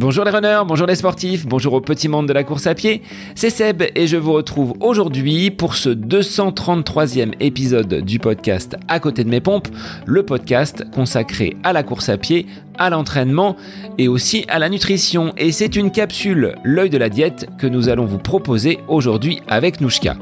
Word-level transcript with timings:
Bonjour 0.00 0.24
les 0.24 0.30
runners, 0.30 0.62
bonjour 0.66 0.86
les 0.86 0.94
sportifs, 0.94 1.46
bonjour 1.46 1.74
au 1.74 1.82
petit 1.82 2.08
monde 2.08 2.26
de 2.26 2.32
la 2.32 2.42
course 2.42 2.66
à 2.66 2.74
pied, 2.74 3.02
c'est 3.34 3.50
Seb 3.50 3.82
et 3.94 4.06
je 4.06 4.16
vous 4.16 4.32
retrouve 4.32 4.72
aujourd'hui 4.80 5.50
pour 5.50 5.74
ce 5.74 5.90
233e 5.90 7.34
épisode 7.38 7.96
du 7.96 8.18
podcast 8.18 8.78
À 8.88 8.98
côté 8.98 9.24
de 9.24 9.28
mes 9.28 9.42
pompes, 9.42 9.68
le 10.06 10.24
podcast 10.24 10.86
consacré 10.94 11.54
à 11.64 11.74
la 11.74 11.82
course 11.82 12.08
à 12.08 12.16
pied, 12.16 12.46
à 12.80 12.90
l'entraînement 12.90 13.54
et 13.98 14.08
aussi 14.08 14.44
à 14.48 14.58
la 14.58 14.68
nutrition. 14.68 15.32
Et 15.36 15.52
c'est 15.52 15.76
une 15.76 15.92
capsule, 15.92 16.56
l'œil 16.64 16.90
de 16.90 16.98
la 16.98 17.08
diète, 17.08 17.46
que 17.58 17.68
nous 17.68 17.88
allons 17.88 18.06
vous 18.06 18.18
proposer 18.18 18.80
aujourd'hui 18.88 19.40
avec 19.46 19.80
Nouchka. 19.80 20.16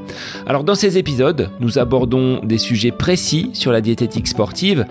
Alors 0.46 0.65
dans 0.65 0.75
ces 0.75 0.98
épisodes, 0.98 1.51
nous 1.61 1.79
abordons 1.79 2.41
des 2.45 2.59
sujets 2.59 2.91
précis 2.91 3.51
sur 3.55 3.73
la 3.73 3.80
diététique 3.80 4.29
sportive 4.29 4.84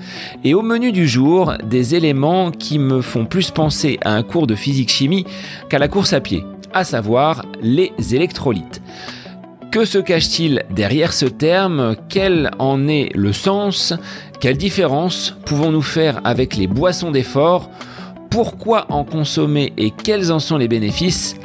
et 0.44 0.56
au 0.56 0.64
menu 0.64 0.92
du 0.92 1.08
jour, 1.08 1.54
des 1.64 1.94
éléments 1.94 2.52
qui 2.52 2.80
me 2.80 3.02
font 3.02 3.26
plus 3.26 3.52
penser 3.52 4.00
à 4.04 4.14
un 4.14 4.24
cours 4.24 4.48
de 4.48 4.56
physique-chimie 4.56 5.26
qu'à 5.70 5.78
la 5.78 5.90
course 5.90 6.14
à 6.14 6.22
pied, 6.22 6.46
à 6.74 6.86
savoir 6.86 7.46
les 7.62 7.92
électrolytes. 8.12 8.82
Que 9.70 9.84
se 9.84 9.98
cache-t-il 9.98 10.64
derrière 10.72 11.12
ce 11.12 11.26
terme? 11.26 11.98
Quel 12.08 12.52
en 12.58 12.88
est 12.88 13.10
le 13.14 13.34
sens? 13.34 13.94
Quelle 14.40 14.58
différence 14.58 15.36
pouvons-nous 15.46 15.82
faire 15.82 16.22
avec 16.24 16.56
les 16.56 16.68
boissons 16.68 17.10
d'effort? 17.10 17.72
Pourquoi 18.30 18.86
en 18.92 19.04
consommer 19.04 19.74
et 19.78 19.90
quels 19.90 20.32
en 20.32 20.40
sont 20.40 20.58
les 20.58 20.68
bénéfices? 20.68 21.36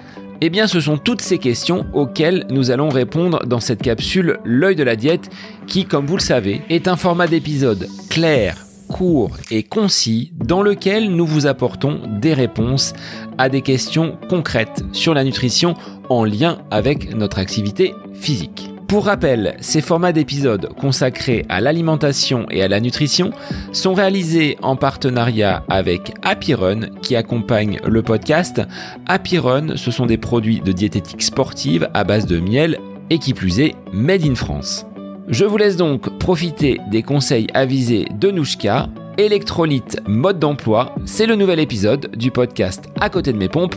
Eh 0.43 0.51
bien, 0.51 0.67
ce 0.67 0.81
sont 0.81 0.99
toutes 0.99 1.23
ces 1.23 1.39
questions 1.39 1.87
auxquelles 1.95 2.47
nous 2.51 2.71
allons 2.71 2.91
répondre 2.91 3.47
dans 3.47 3.61
cette 3.61 3.81
capsule 3.81 4.41
L'œil 4.45 4.77
de 4.77 4.83
la 4.83 4.97
diète, 4.97 5.31
qui, 5.67 5.87
comme 5.87 6.05
vous 6.05 6.17
le 6.17 6.23
savez, 6.23 6.63
est 6.69 6.87
un 6.87 6.97
format 6.97 7.29
d'épisode 7.29 7.89
clair, 8.11 8.59
court 8.89 9.39
et 9.51 9.63
concis 9.63 10.33
dans 10.45 10.63
lequel 10.63 11.15
nous 11.15 11.27
vous 11.27 11.47
apportons 11.47 12.01
des 12.21 12.35
réponses 12.35 12.93
à 13.39 13.49
des 13.49 13.63
questions 13.63 14.19
concrètes 14.29 14.83
sur 14.93 15.15
la 15.15 15.25
nutrition 15.25 15.75
en 16.11 16.25
lien 16.25 16.59
avec 16.71 17.15
notre 17.15 17.39
activité 17.39 17.95
physique. 18.13 18.72
Pour 18.93 19.07
rappel, 19.07 19.57
ces 19.61 19.81
formats 19.81 20.13
d'épisodes 20.13 20.69
consacrés 20.79 21.47
à 21.49 21.63
l'alimentation 21.63 22.45
et 22.51 22.63
à 22.63 22.69
la 22.69 22.79
nutrition 22.79 23.31
sont 23.73 23.95
réalisés 23.95 24.59
en 24.61 24.77
partenariat 24.77 25.65
avec 25.71 26.13
Run 26.23 26.81
qui 27.01 27.17
accompagne 27.17 27.81
le 27.87 28.03
podcast. 28.03 28.61
Run, 29.09 29.77
ce 29.79 29.91
sont 29.91 30.05
des 30.05 30.19
produits 30.19 30.61
de 30.61 30.73
diététique 30.73 31.23
sportive 31.23 31.89
à 31.95 32.05
base 32.05 32.27
de 32.27 32.39
miel 32.39 32.79
et 33.09 33.19
qui 33.19 33.33
plus 33.33 33.61
est, 33.61 33.77
made 33.95 34.27
in 34.27 34.35
France. 34.35 34.85
Je 35.27 35.47
vous 35.47 35.57
laisse 35.57 35.79
donc 35.79 36.19
profiter 36.19 36.79
des 36.91 37.03
conseils 37.03 37.47
avisés 37.55 38.07
de 38.21 38.31
Nouchka. 38.31 38.91
Électrolyte 39.17 40.03
mode 40.07 40.39
d'emploi, 40.39 40.95
c'est 41.07 41.25
le 41.25 41.37
nouvel 41.37 41.61
épisode 41.61 42.11
du 42.15 42.31
podcast 42.31 42.85
À 43.01 43.09
côté 43.09 43.33
de 43.33 43.39
mes 43.39 43.49
pompes, 43.49 43.77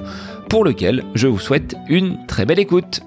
pour 0.49 0.65
lequel 0.65 1.05
je 1.13 1.27
vous 1.27 1.39
souhaite 1.39 1.75
une 1.87 2.17
très 2.27 2.45
belle 2.45 2.59
écoute. 2.59 2.99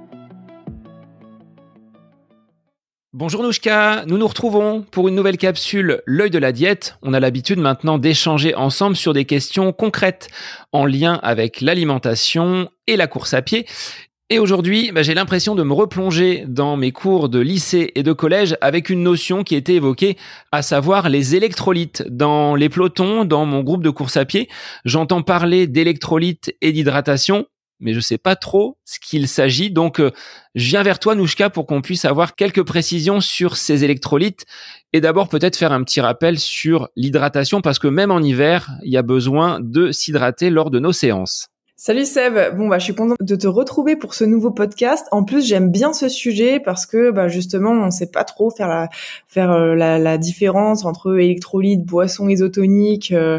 Bonjour 3.14 3.42
Nouchka, 3.42 4.05
nous 4.06 4.19
nous 4.19 4.28
retrouvons 4.28 4.83
pour 4.83 5.09
une 5.09 5.14
nouvelle 5.14 5.39
capsule 5.39 6.03
L'œil 6.05 6.28
de 6.28 6.39
la 6.39 6.53
diète. 6.53 6.98
On 7.01 7.15
a 7.15 7.20
l'habitude 7.20 7.59
maintenant 7.59 7.97
d'échanger 7.97 8.55
ensemble 8.55 8.97
sur 8.97 9.15
des 9.15 9.25
questions 9.25 9.73
concrètes 9.73 10.28
en 10.73 10.84
lien 10.84 11.19
avec 11.23 11.62
l'alimentation 11.62 12.69
et 12.87 12.98
la 12.98 13.06
course 13.06 13.33
à 13.33 13.41
pied. 13.41 13.65
Et 14.28 14.39
aujourd'hui, 14.39 14.92
bah, 14.92 15.03
j'ai 15.03 15.15
l'impression 15.15 15.55
de 15.55 15.62
me 15.62 15.73
replonger 15.73 16.45
dans 16.47 16.77
mes 16.77 16.92
cours 16.92 17.31
de 17.31 17.39
lycée 17.39 17.92
et 17.95 18.03
de 18.03 18.12
collège 18.12 18.59
avec 18.61 18.91
une 18.91 19.03
notion 19.03 19.43
qui 19.43 19.55
était 19.55 19.77
évoquée, 19.77 20.19
à 20.53 20.61
savoir 20.61 21.09
les 21.09 21.34
électrolytes. 21.34 22.05
Dans 22.11 22.56
les 22.56 22.69
pelotons, 22.69 23.25
dans 23.25 23.47
mon 23.47 23.62
groupe 23.62 23.83
de 23.83 23.89
course 23.89 24.19
à 24.19 24.27
pied, 24.27 24.50
j'entends 24.84 25.22
parler 25.22 25.67
d'électrolytes 25.67 26.55
et 26.61 26.72
d'hydratation, 26.72 27.47
mais 27.81 27.95
je 27.95 28.01
sais 28.01 28.19
pas 28.19 28.37
trop 28.37 28.79
ce 28.84 28.98
qu'il 28.98 29.29
s'agit. 29.29 29.71
Donc, 29.71 30.01
euh, 30.01 30.11
je 30.55 30.69
viens 30.69 30.83
vers 30.83 30.98
toi, 30.98 31.15
Nouchka, 31.15 31.51
pour 31.51 31.67
qu'on 31.67 31.83
puisse 31.83 32.05
avoir 32.05 32.34
quelques 32.34 32.65
précisions 32.65 33.21
sur 33.21 33.56
ces 33.56 33.84
électrolytes. 33.84 34.44
Et 34.93 35.00
d'abord, 35.00 35.28
peut-être 35.28 35.56
faire 35.56 35.72
un 35.72 35.83
petit 35.84 36.00
rappel 36.00 36.39
sur 36.39 36.89
l'hydratation, 36.97 37.61
parce 37.61 37.78
que 37.78 37.89
même 37.89 38.11
en 38.11 38.21
hiver, 38.21 38.71
il 38.83 38.93
y 38.93 38.97
a 38.97 39.03
besoin 39.03 39.61
de 39.61 39.93
s'hydrater 39.93 40.50
lors 40.50 40.71
de 40.71 40.78
nos 40.78 40.93
séances. 40.93 41.49
Salut 41.81 42.06
Seb, 42.06 42.56
bon 42.56 42.66
bah 42.66 42.81
je 42.81 42.84
suis 42.87 42.94
contente 42.97 43.19
de 43.21 43.37
te 43.37 43.47
retrouver 43.47 43.94
pour 43.94 44.12
ce 44.12 44.25
nouveau 44.25 44.50
podcast. 44.50 45.06
En 45.12 45.22
plus 45.22 45.47
j'aime 45.47 45.71
bien 45.71 45.93
ce 45.93 46.09
sujet 46.09 46.59
parce 46.59 46.87
que 46.87 47.12
bah 47.12 47.28
justement 47.28 47.71
on 47.71 47.93
sait 47.93 48.11
pas 48.11 48.25
trop 48.25 48.50
faire 48.50 48.66
la 48.66 48.89
faire 49.28 49.53
euh, 49.53 49.77
la, 49.77 50.19
différence 50.19 50.84
entre 50.84 51.16
électrolytes, 51.21 51.84
boissons 51.84 52.28
isotoniques. 52.28 53.12
Euh, 53.12 53.39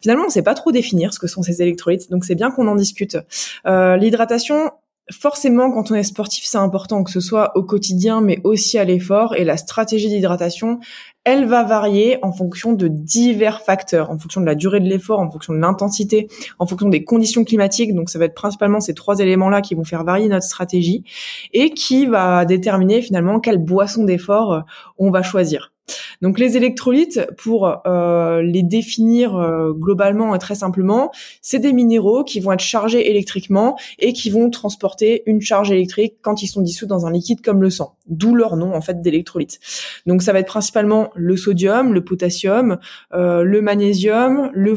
finalement 0.00 0.24
on 0.26 0.30
sait 0.30 0.40
pas 0.40 0.54
trop 0.54 0.72
définir 0.72 1.12
ce 1.12 1.18
que 1.18 1.26
sont 1.26 1.42
ces 1.42 1.60
électrolytes, 1.60 2.10
donc 2.10 2.24
c'est 2.24 2.34
bien 2.34 2.50
qu'on 2.50 2.68
en 2.68 2.74
discute. 2.74 3.18
Euh, 3.66 3.98
L'hydratation, 3.98 4.70
forcément, 5.10 5.70
quand 5.70 5.90
on 5.90 5.94
est 5.94 6.02
sportif, 6.02 6.44
c'est 6.44 6.58
important 6.58 7.04
que 7.04 7.10
ce 7.10 7.20
soit 7.20 7.56
au 7.56 7.62
quotidien, 7.62 8.20
mais 8.20 8.40
aussi 8.44 8.78
à 8.78 8.84
l'effort. 8.84 9.34
Et 9.34 9.44
la 9.44 9.56
stratégie 9.56 10.08
d'hydratation, 10.08 10.80
elle 11.24 11.46
va 11.46 11.62
varier 11.62 12.18
en 12.22 12.32
fonction 12.32 12.72
de 12.72 12.88
divers 12.88 13.62
facteurs, 13.62 14.10
en 14.10 14.18
fonction 14.18 14.40
de 14.40 14.46
la 14.46 14.54
durée 14.54 14.80
de 14.80 14.88
l'effort, 14.88 15.20
en 15.20 15.30
fonction 15.30 15.52
de 15.52 15.58
l'intensité, 15.58 16.28
en 16.58 16.66
fonction 16.66 16.88
des 16.88 17.04
conditions 17.04 17.44
climatiques. 17.44 17.94
Donc 17.94 18.10
ça 18.10 18.18
va 18.18 18.26
être 18.26 18.34
principalement 18.34 18.80
ces 18.80 18.94
trois 18.94 19.18
éléments-là 19.18 19.60
qui 19.60 19.74
vont 19.74 19.84
faire 19.84 20.04
varier 20.04 20.28
notre 20.28 20.46
stratégie 20.46 21.04
et 21.52 21.70
qui 21.70 22.06
va 22.06 22.44
déterminer 22.44 23.02
finalement 23.02 23.40
quelle 23.40 23.58
boisson 23.58 24.04
d'effort 24.04 24.52
euh, 24.52 24.60
on 24.98 25.10
va 25.10 25.22
choisir. 25.22 25.73
Donc 26.22 26.38
les 26.38 26.56
électrolytes, 26.56 27.26
pour 27.36 27.82
euh, 27.86 28.42
les 28.42 28.62
définir 28.62 29.36
euh, 29.36 29.72
globalement 29.72 30.34
et 30.34 30.38
très 30.38 30.54
simplement, 30.54 31.10
c'est 31.42 31.58
des 31.58 31.72
minéraux 31.72 32.24
qui 32.24 32.40
vont 32.40 32.52
être 32.52 32.60
chargés 32.60 33.10
électriquement 33.10 33.76
et 33.98 34.12
qui 34.12 34.30
vont 34.30 34.50
transporter 34.50 35.22
une 35.26 35.40
charge 35.40 35.70
électrique 35.70 36.16
quand 36.22 36.42
ils 36.42 36.46
sont 36.46 36.62
dissous 36.62 36.86
dans 36.86 37.06
un 37.06 37.12
liquide 37.12 37.40
comme 37.42 37.60
le 37.60 37.70
sang. 37.70 37.96
D'où 38.06 38.34
leur 38.34 38.56
nom 38.56 38.74
en 38.74 38.80
fait 38.80 39.02
d'électrolytes. 39.02 39.60
Donc 40.06 40.22
ça 40.22 40.32
va 40.32 40.38
être 40.40 40.46
principalement 40.46 41.10
le 41.14 41.36
sodium, 41.36 41.92
le 41.92 42.04
potassium, 42.04 42.78
euh, 43.12 43.42
le 43.42 43.60
magnésium, 43.60 44.50
le, 44.54 44.74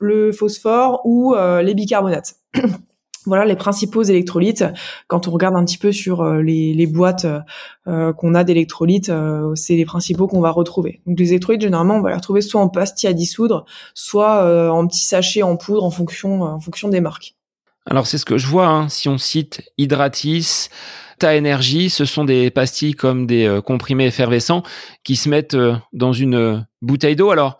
le 0.00 0.32
phosphore 0.32 1.02
ou 1.04 1.34
les 1.62 1.74
bicarbonates. 1.74 2.36
voilà 3.26 3.44
les 3.44 3.56
principaux 3.56 4.02
électrolytes. 4.02 4.64
Quand 5.08 5.28
on 5.28 5.30
regarde 5.32 5.56
un 5.56 5.64
petit 5.64 5.78
peu 5.78 5.92
sur 5.92 6.22
euh, 6.22 6.40
les, 6.40 6.86
boîtes 6.86 7.26
euh, 7.86 8.12
qu'on 8.12 8.34
a 8.34 8.44
d'électrolytes, 8.44 9.08
euh, 9.08 9.54
c'est 9.54 9.74
les 9.74 9.84
principaux 9.84 10.28
qu'on 10.28 10.40
va 10.40 10.50
retrouver. 10.50 11.00
Donc 11.06 11.18
les 11.18 11.30
électrolytes, 11.30 11.62
généralement, 11.62 11.96
on 11.96 12.02
va 12.02 12.10
les 12.10 12.16
retrouver 12.16 12.40
soit 12.40 12.60
en 12.60 12.68
pastille 12.68 13.10
à 13.10 13.12
dissoudre, 13.12 13.66
soit 13.94 14.70
en 14.70 14.86
petits 14.86 15.04
sachets 15.04 15.42
en 15.42 15.56
poudre 15.56 15.84
en 15.84 15.90
fonction, 15.90 16.88
des 16.88 17.00
marques. 17.00 17.34
Alors 17.86 18.06
c'est 18.06 18.18
ce 18.18 18.24
que 18.24 18.38
je 18.38 18.46
vois, 18.46 18.66
hein. 18.66 18.88
si 18.88 19.08
on 19.08 19.18
cite 19.18 19.62
Hydratis, 19.78 20.68
Ta 21.18 21.34
Énergie, 21.34 21.90
ce 21.90 22.04
sont 22.04 22.24
des 22.24 22.50
pastilles 22.50 22.94
comme 22.94 23.26
des 23.26 23.60
comprimés 23.64 24.06
effervescents 24.06 24.62
qui 25.02 25.16
se 25.16 25.28
mettent 25.28 25.56
dans 25.92 26.12
une 26.12 26.66
bouteille 26.82 27.16
d'eau. 27.16 27.30
Alors 27.30 27.58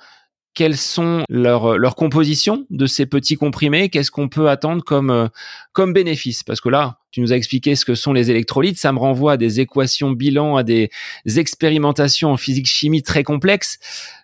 quelles 0.57 0.77
sont 0.79 1.23
leurs 1.29 1.77
leur 1.79 1.95
compositions 1.95 2.67
de 2.71 2.87
ces 2.87 3.07
petits 3.07 3.37
comprimés? 3.37 3.91
Qu'est-ce 3.91 4.11
qu'on 4.11 4.29
peut 4.29 4.49
attendre 4.49 4.83
comme, 4.83 5.11
euh, 5.11 5.29
comme 5.73 5.93
bénéfice? 5.93 6.43
Parce 6.43 6.61
que 6.61 6.71
là, 6.71 6.99
tu 7.13 7.21
nous 7.21 7.33
as 7.33 7.37
expliqué 7.37 7.77
ce 7.77 7.85
que 7.85 7.95
sont 7.95 8.15
les 8.15 8.31
électrolytes. 8.31 8.79
Ça 8.79 8.91
me 8.93 8.99
renvoie 8.99 9.33
à 9.33 9.37
des 9.37 9.61
équations 9.61 10.11
bilan, 10.11 10.57
à 10.57 10.65
des 10.65 10.91
expérimentations 11.37 12.33
en 12.33 12.37
physique-chimie 12.37 13.03
très 13.03 13.23
complexes. 13.23 13.79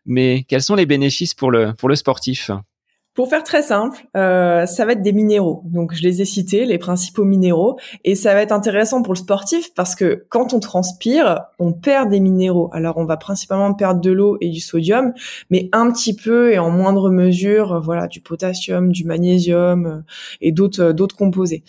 Mais 0.06 0.44
quels 0.48 0.62
sont 0.62 0.74
les 0.74 0.86
bénéfices 0.86 1.34
pour 1.34 1.50
le, 1.50 1.74
pour 1.74 1.88
le 1.90 1.96
sportif? 1.96 2.50
Pour 3.14 3.28
faire 3.28 3.44
très 3.44 3.62
simple, 3.62 3.98
euh, 4.16 4.64
ça 4.64 4.86
va 4.86 4.92
être 4.92 5.02
des 5.02 5.12
minéraux. 5.12 5.62
Donc 5.66 5.92
je 5.92 6.02
les 6.02 6.22
ai 6.22 6.24
cités, 6.24 6.64
les 6.64 6.78
principaux 6.78 7.24
minéraux, 7.24 7.78
et 8.04 8.14
ça 8.14 8.32
va 8.32 8.40
être 8.40 8.52
intéressant 8.52 9.02
pour 9.02 9.12
le 9.12 9.18
sportif 9.18 9.74
parce 9.74 9.94
que 9.94 10.24
quand 10.30 10.54
on 10.54 10.60
transpire, 10.60 11.40
on 11.58 11.72
perd 11.72 12.08
des 12.08 12.20
minéraux. 12.20 12.70
Alors 12.72 12.96
on 12.96 13.04
va 13.04 13.18
principalement 13.18 13.74
perdre 13.74 14.00
de 14.00 14.10
l'eau 14.10 14.38
et 14.40 14.48
du 14.48 14.60
sodium, 14.60 15.12
mais 15.50 15.68
un 15.72 15.92
petit 15.92 16.16
peu 16.16 16.52
et 16.52 16.58
en 16.58 16.70
moindre 16.70 17.10
mesure, 17.10 17.72
euh, 17.74 17.80
voilà, 17.80 18.06
du 18.06 18.22
potassium, 18.22 18.92
du 18.92 19.04
magnésium 19.04 19.86
euh, 19.86 20.00
et 20.40 20.50
d'autres 20.50 20.92
d'autres 20.92 21.16
composés. 21.16 21.64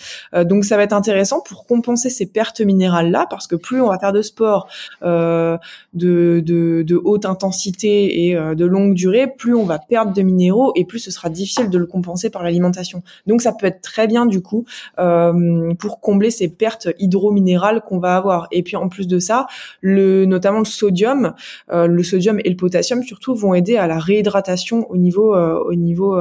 donc 0.45 0.63
ça 0.63 0.77
va 0.77 0.83
être 0.83 0.93
intéressant 0.93 1.41
pour 1.41 1.65
compenser 1.65 2.09
ces 2.09 2.25
pertes 2.25 2.61
minérales 2.61 3.11
là, 3.11 3.27
parce 3.29 3.47
que 3.47 3.55
plus 3.55 3.81
on 3.81 3.89
va 3.89 3.99
faire 3.99 4.13
de 4.13 4.21
sport 4.21 4.67
de, 5.01 5.59
de, 5.93 6.83
de 6.85 7.01
haute 7.03 7.25
intensité 7.25 8.27
et 8.27 8.35
de 8.35 8.65
longue 8.65 8.93
durée, 8.93 9.27
plus 9.27 9.55
on 9.55 9.65
va 9.65 9.79
perdre 9.79 10.13
de 10.13 10.21
minéraux 10.21 10.71
et 10.75 10.85
plus 10.85 10.99
ce 10.99 11.11
sera 11.11 11.29
difficile 11.33 11.69
de 11.69 11.77
le 11.77 11.85
compenser 11.85 12.29
par 12.29 12.43
l'alimentation. 12.43 13.03
Donc 13.27 13.41
ça 13.41 13.51
peut 13.51 13.65
être 13.65 13.81
très 13.81 14.07
bien 14.07 14.25
du 14.25 14.41
coup 14.41 14.65
euh, 14.99 15.73
pour 15.75 15.99
combler 15.99 16.31
ces 16.31 16.47
pertes 16.47 16.87
hydrominérales 16.99 17.81
qu'on 17.81 17.99
va 17.99 18.15
avoir. 18.15 18.47
Et 18.51 18.63
puis 18.63 18.75
en 18.75 18.89
plus 18.89 19.07
de 19.07 19.19
ça, 19.19 19.47
le 19.81 20.25
notamment 20.25 20.59
le 20.59 20.65
sodium, 20.65 21.33
euh, 21.71 21.87
le 21.87 22.03
sodium 22.03 22.39
et 22.43 22.49
le 22.49 22.55
potassium 22.55 23.03
surtout 23.03 23.35
vont 23.35 23.53
aider 23.53 23.77
à 23.77 23.87
la 23.87 23.99
réhydratation 23.99 24.89
au 24.89 24.97
niveau 24.97 25.35
euh, 25.35 25.59
au 25.59 25.75
niveau 25.75 26.15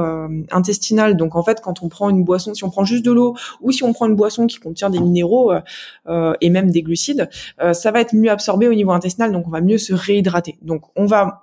intestinal. 0.51 1.15
Donc 1.15 1.35
en 1.35 1.43
fait, 1.43 1.61
quand 1.61 1.83
on 1.83 1.89
prend 1.89 2.09
une 2.09 2.23
boisson, 2.23 2.53
si 2.53 2.63
on 2.63 2.69
prend 2.69 2.85
juste 2.85 3.05
de 3.05 3.11
l'eau 3.11 3.35
ou 3.61 3.71
si 3.71 3.83
on 3.83 3.93
prend 3.93 4.07
une 4.07 4.15
boisson 4.15 4.47
qui 4.47 4.57
contient 4.57 4.89
des 4.89 4.99
minéraux 4.99 5.53
et 6.41 6.49
même 6.49 6.71
des 6.71 6.81
glucides, 6.81 7.29
ça 7.73 7.91
va 7.91 8.01
être 8.01 8.13
mieux 8.13 8.31
absorbé 8.31 8.67
au 8.67 8.73
niveau 8.73 8.91
intestinal, 8.91 9.31
donc 9.31 9.47
on 9.47 9.51
va 9.51 9.61
mieux 9.61 9.77
se 9.77 9.93
réhydrater. 9.93 10.57
Donc 10.61 10.83
on 10.95 11.05
va 11.05 11.42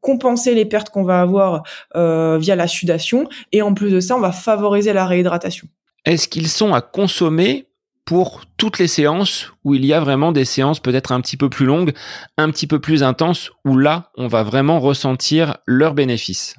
compenser 0.00 0.54
les 0.54 0.64
pertes 0.64 0.90
qu'on 0.90 1.04
va 1.04 1.20
avoir 1.20 1.62
via 1.94 2.56
la 2.56 2.66
sudation, 2.66 3.28
et 3.52 3.62
en 3.62 3.74
plus 3.74 3.90
de 3.90 4.00
ça, 4.00 4.16
on 4.16 4.20
va 4.20 4.32
favoriser 4.32 4.92
la 4.92 5.06
réhydratation. 5.06 5.68
Est-ce 6.04 6.28
qu'ils 6.28 6.48
sont 6.48 6.74
à 6.74 6.80
consommer 6.80 7.66
pour 8.04 8.42
toutes 8.56 8.78
les 8.78 8.88
séances 8.88 9.52
où 9.64 9.74
il 9.74 9.84
y 9.84 9.92
a 9.92 10.00
vraiment 10.00 10.32
des 10.32 10.46
séances 10.46 10.80
peut-être 10.80 11.12
un 11.12 11.20
petit 11.20 11.36
peu 11.36 11.50
plus 11.50 11.66
longues, 11.66 11.92
un 12.38 12.50
petit 12.50 12.66
peu 12.66 12.80
plus 12.80 13.02
intenses, 13.02 13.50
où 13.66 13.76
là, 13.76 14.10
on 14.16 14.28
va 14.28 14.42
vraiment 14.42 14.80
ressentir 14.80 15.58
leurs 15.66 15.92
bénéfices? 15.92 16.56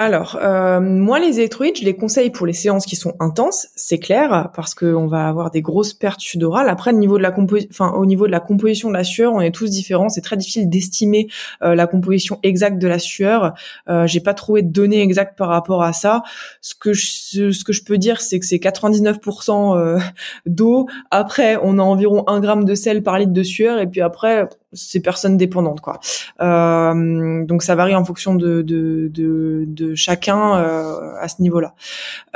Alors, 0.00 0.38
euh, 0.40 0.78
moi, 0.78 1.18
les 1.18 1.40
électrolytes, 1.40 1.80
je 1.80 1.84
les 1.84 1.96
conseille 1.96 2.30
pour 2.30 2.46
les 2.46 2.52
séances 2.52 2.86
qui 2.86 2.94
sont 2.94 3.14
intenses, 3.18 3.66
c'est 3.74 3.98
clair, 3.98 4.50
parce 4.54 4.72
qu'on 4.72 5.08
va 5.08 5.26
avoir 5.26 5.50
des 5.50 5.60
grosses 5.60 5.92
pertes 5.92 6.20
sudorales. 6.20 6.68
Après, 6.68 6.92
au 6.92 6.96
niveau 6.96 7.18
de 7.18 8.30
la 8.30 8.40
composition 8.40 8.88
de 8.90 8.94
la 8.94 9.02
sueur, 9.02 9.32
on 9.32 9.40
est 9.40 9.50
tous 9.50 9.70
différents. 9.70 10.08
C'est 10.08 10.20
très 10.20 10.36
difficile 10.36 10.70
d'estimer 10.70 11.26
euh, 11.64 11.74
la 11.74 11.88
composition 11.88 12.38
exacte 12.44 12.78
de 12.78 12.86
la 12.86 13.00
sueur. 13.00 13.54
Euh, 13.88 14.06
J'ai 14.06 14.20
pas 14.20 14.34
trouvé 14.34 14.62
de 14.62 14.70
données 14.70 15.02
exactes 15.02 15.36
par 15.36 15.48
rapport 15.48 15.82
à 15.82 15.92
ça. 15.92 16.22
Ce 16.60 16.76
que 16.76 16.92
je, 16.92 17.84
peux 17.84 17.98
dire, 17.98 18.20
c'est 18.20 18.38
que 18.38 18.46
c'est 18.46 18.58
99% 18.58 19.76
euh, 19.76 19.98
d'eau. 20.46 20.86
Après, 21.10 21.58
on 21.60 21.76
a 21.80 21.82
environ 21.82 22.22
un 22.28 22.38
gramme 22.38 22.64
de 22.64 22.76
sel 22.76 23.02
par 23.02 23.18
litre 23.18 23.32
de 23.32 23.42
sueur, 23.42 23.80
et 23.80 23.88
puis 23.88 24.00
après, 24.00 24.48
c'est 24.72 25.00
personne 25.00 25.36
dépendante 25.36 25.80
quoi. 25.80 25.98
Euh, 26.40 27.44
donc 27.44 27.62
ça 27.62 27.74
varie 27.74 27.94
en 27.94 28.04
fonction 28.04 28.34
de 28.34 28.62
de, 28.62 29.10
de, 29.12 29.64
de 29.66 29.94
chacun 29.94 30.56
euh, 30.56 31.14
à 31.20 31.28
ce 31.28 31.40
niveau-là. 31.40 31.74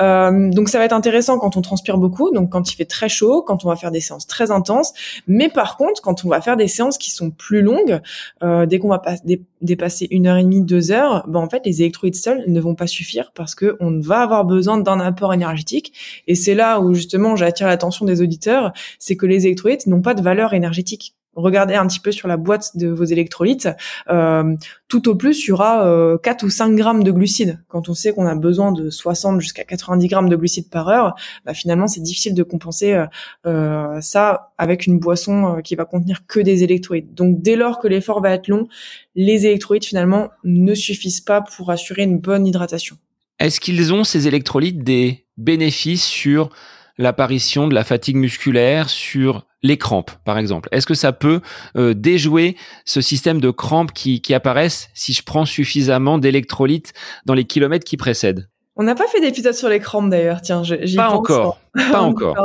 Euh, 0.00 0.50
donc 0.50 0.68
ça 0.68 0.78
va 0.78 0.84
être 0.84 0.94
intéressant 0.94 1.38
quand 1.38 1.56
on 1.56 1.62
transpire 1.62 1.98
beaucoup, 1.98 2.30
donc 2.30 2.50
quand 2.50 2.72
il 2.72 2.76
fait 2.76 2.86
très 2.86 3.08
chaud, 3.08 3.42
quand 3.42 3.64
on 3.64 3.68
va 3.68 3.76
faire 3.76 3.90
des 3.90 4.00
séances 4.00 4.26
très 4.26 4.50
intenses. 4.50 4.92
Mais 5.26 5.48
par 5.48 5.76
contre, 5.76 6.00
quand 6.00 6.24
on 6.24 6.28
va 6.28 6.40
faire 6.40 6.56
des 6.56 6.68
séances 6.68 6.96
qui 6.96 7.10
sont 7.10 7.30
plus 7.30 7.62
longues, 7.62 8.00
euh, 8.42 8.66
dès 8.66 8.78
qu'on 8.78 8.88
va 8.88 8.98
pas 8.98 9.16
dépasser 9.60 10.08
une 10.10 10.26
heure 10.26 10.38
et 10.38 10.42
demie, 10.42 10.62
deux 10.62 10.90
heures, 10.90 11.24
ben 11.28 11.40
en 11.40 11.48
fait 11.48 11.62
les 11.66 11.82
électrolytes 11.82 12.16
seuls 12.16 12.44
ne 12.46 12.60
vont 12.60 12.74
pas 12.74 12.86
suffire 12.86 13.32
parce 13.34 13.54
que 13.54 13.76
on 13.80 14.00
va 14.00 14.20
avoir 14.20 14.44
besoin 14.44 14.78
d'un 14.78 15.00
apport 15.00 15.34
énergétique. 15.34 15.92
Et 16.26 16.34
c'est 16.34 16.54
là 16.54 16.80
où 16.80 16.94
justement 16.94 17.36
j'attire 17.36 17.66
l'attention 17.66 18.06
des 18.06 18.22
auditeurs, 18.22 18.72
c'est 18.98 19.16
que 19.16 19.26
les 19.26 19.46
électrolytes 19.46 19.86
n'ont 19.86 20.02
pas 20.02 20.14
de 20.14 20.22
valeur 20.22 20.54
énergétique 20.54 21.14
regardez 21.34 21.74
un 21.74 21.86
petit 21.86 22.00
peu 22.00 22.12
sur 22.12 22.28
la 22.28 22.36
boîte 22.36 22.76
de 22.76 22.88
vos 22.88 23.04
électrolytes, 23.04 23.68
euh, 24.10 24.54
tout 24.88 25.08
au 25.08 25.14
plus, 25.14 25.44
il 25.44 25.48
y 25.48 25.52
aura 25.52 25.86
euh, 25.86 26.18
4 26.18 26.42
ou 26.44 26.50
5 26.50 26.74
grammes 26.74 27.02
de 27.02 27.10
glucides. 27.10 27.58
Quand 27.68 27.88
on 27.88 27.94
sait 27.94 28.12
qu'on 28.12 28.26
a 28.26 28.34
besoin 28.34 28.72
de 28.72 28.90
60 28.90 29.40
jusqu'à 29.40 29.64
90 29.64 30.06
grammes 30.06 30.28
de 30.28 30.36
glucides 30.36 30.68
par 30.68 30.88
heure, 30.88 31.14
bah, 31.46 31.54
finalement, 31.54 31.86
c'est 31.86 32.02
difficile 32.02 32.34
de 32.34 32.42
compenser 32.42 32.92
euh, 32.92 33.06
euh 33.46 34.00
ça 34.02 34.52
avec 34.58 34.86
une 34.86 34.98
boisson 34.98 35.56
euh, 35.56 35.60
qui 35.60 35.76
va 35.76 35.84
contenir 35.86 36.26
que 36.26 36.40
des 36.40 36.62
électrolytes. 36.62 37.14
Donc, 37.14 37.40
dès 37.40 37.56
lors 37.56 37.78
que 37.78 37.88
l'effort 37.88 38.20
va 38.20 38.32
être 38.32 38.48
long, 38.48 38.68
les 39.14 39.46
électrolytes, 39.46 39.86
finalement, 39.86 40.28
ne 40.44 40.74
suffisent 40.74 41.22
pas 41.22 41.40
pour 41.40 41.70
assurer 41.70 42.02
une 42.02 42.18
bonne 42.18 42.46
hydratation. 42.46 42.98
Est-ce 43.38 43.60
qu'ils 43.60 43.94
ont, 43.94 44.04
ces 44.04 44.28
électrolytes, 44.28 44.84
des 44.84 45.24
bénéfices 45.38 46.04
sur 46.04 46.50
l'apparition 46.98 47.66
de 47.66 47.74
la 47.74 47.84
fatigue 47.84 48.16
musculaire, 48.16 48.90
sur 48.90 49.46
les 49.62 49.78
crampes, 49.78 50.10
par 50.24 50.38
exemple. 50.38 50.68
Est-ce 50.72 50.86
que 50.86 50.94
ça 50.94 51.12
peut 51.12 51.40
euh, 51.76 51.94
déjouer 51.94 52.56
ce 52.84 53.00
système 53.00 53.40
de 53.40 53.50
crampes 53.50 53.92
qui, 53.92 54.20
qui 54.20 54.34
apparaissent 54.34 54.90
si 54.94 55.12
je 55.12 55.22
prends 55.22 55.44
suffisamment 55.44 56.18
d'électrolytes 56.18 56.92
dans 57.26 57.34
les 57.34 57.44
kilomètres 57.44 57.84
qui 57.84 57.96
précèdent? 57.96 58.48
On 58.76 58.82
n'a 58.84 58.94
pas 58.94 59.06
fait 59.06 59.20
d'épisode 59.20 59.54
sur 59.54 59.68
les 59.68 59.80
crampes 59.80 60.10
d'ailleurs, 60.10 60.40
tiens, 60.40 60.62
j'y 60.64 60.96
Pas 60.96 61.10
encore, 61.10 61.58
pas 61.74 62.00
encore. 62.02 62.36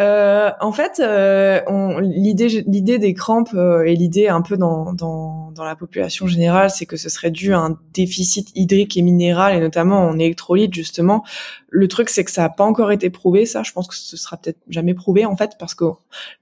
Euh, 0.00 0.50
en 0.60 0.72
fait, 0.72 1.00
euh, 1.00 1.60
l'idée, 2.00 2.64
l'idée 2.66 2.98
des 2.98 3.12
crampes 3.14 3.54
euh, 3.54 3.84
et 3.84 3.94
l'idée 3.94 4.28
un 4.28 4.40
peu 4.40 4.56
dans, 4.56 4.92
dans, 4.94 5.50
dans 5.50 5.64
la 5.64 5.76
population 5.76 6.26
générale, 6.26 6.70
c'est 6.70 6.86
que 6.86 6.96
ce 6.96 7.08
serait 7.08 7.30
dû 7.30 7.52
à 7.52 7.58
un 7.58 7.78
déficit 7.92 8.50
hydrique 8.54 8.96
et 8.96 9.02
minéral 9.02 9.56
et 9.56 9.60
notamment 9.60 10.06
en 10.06 10.18
électrolytes 10.18 10.74
justement. 10.74 11.24
Le 11.68 11.88
truc, 11.88 12.08
c'est 12.08 12.24
que 12.24 12.30
ça 12.30 12.42
n'a 12.42 12.48
pas 12.48 12.64
encore 12.64 12.92
été 12.92 13.10
prouvé, 13.10 13.46
ça. 13.46 13.62
Je 13.64 13.72
pense 13.72 13.88
que 13.88 13.96
ce 13.96 14.16
sera 14.16 14.36
peut-être 14.36 14.60
jamais 14.68 14.94
prouvé 14.94 15.26
en 15.26 15.36
fait, 15.36 15.52
parce 15.58 15.74
que 15.74 15.84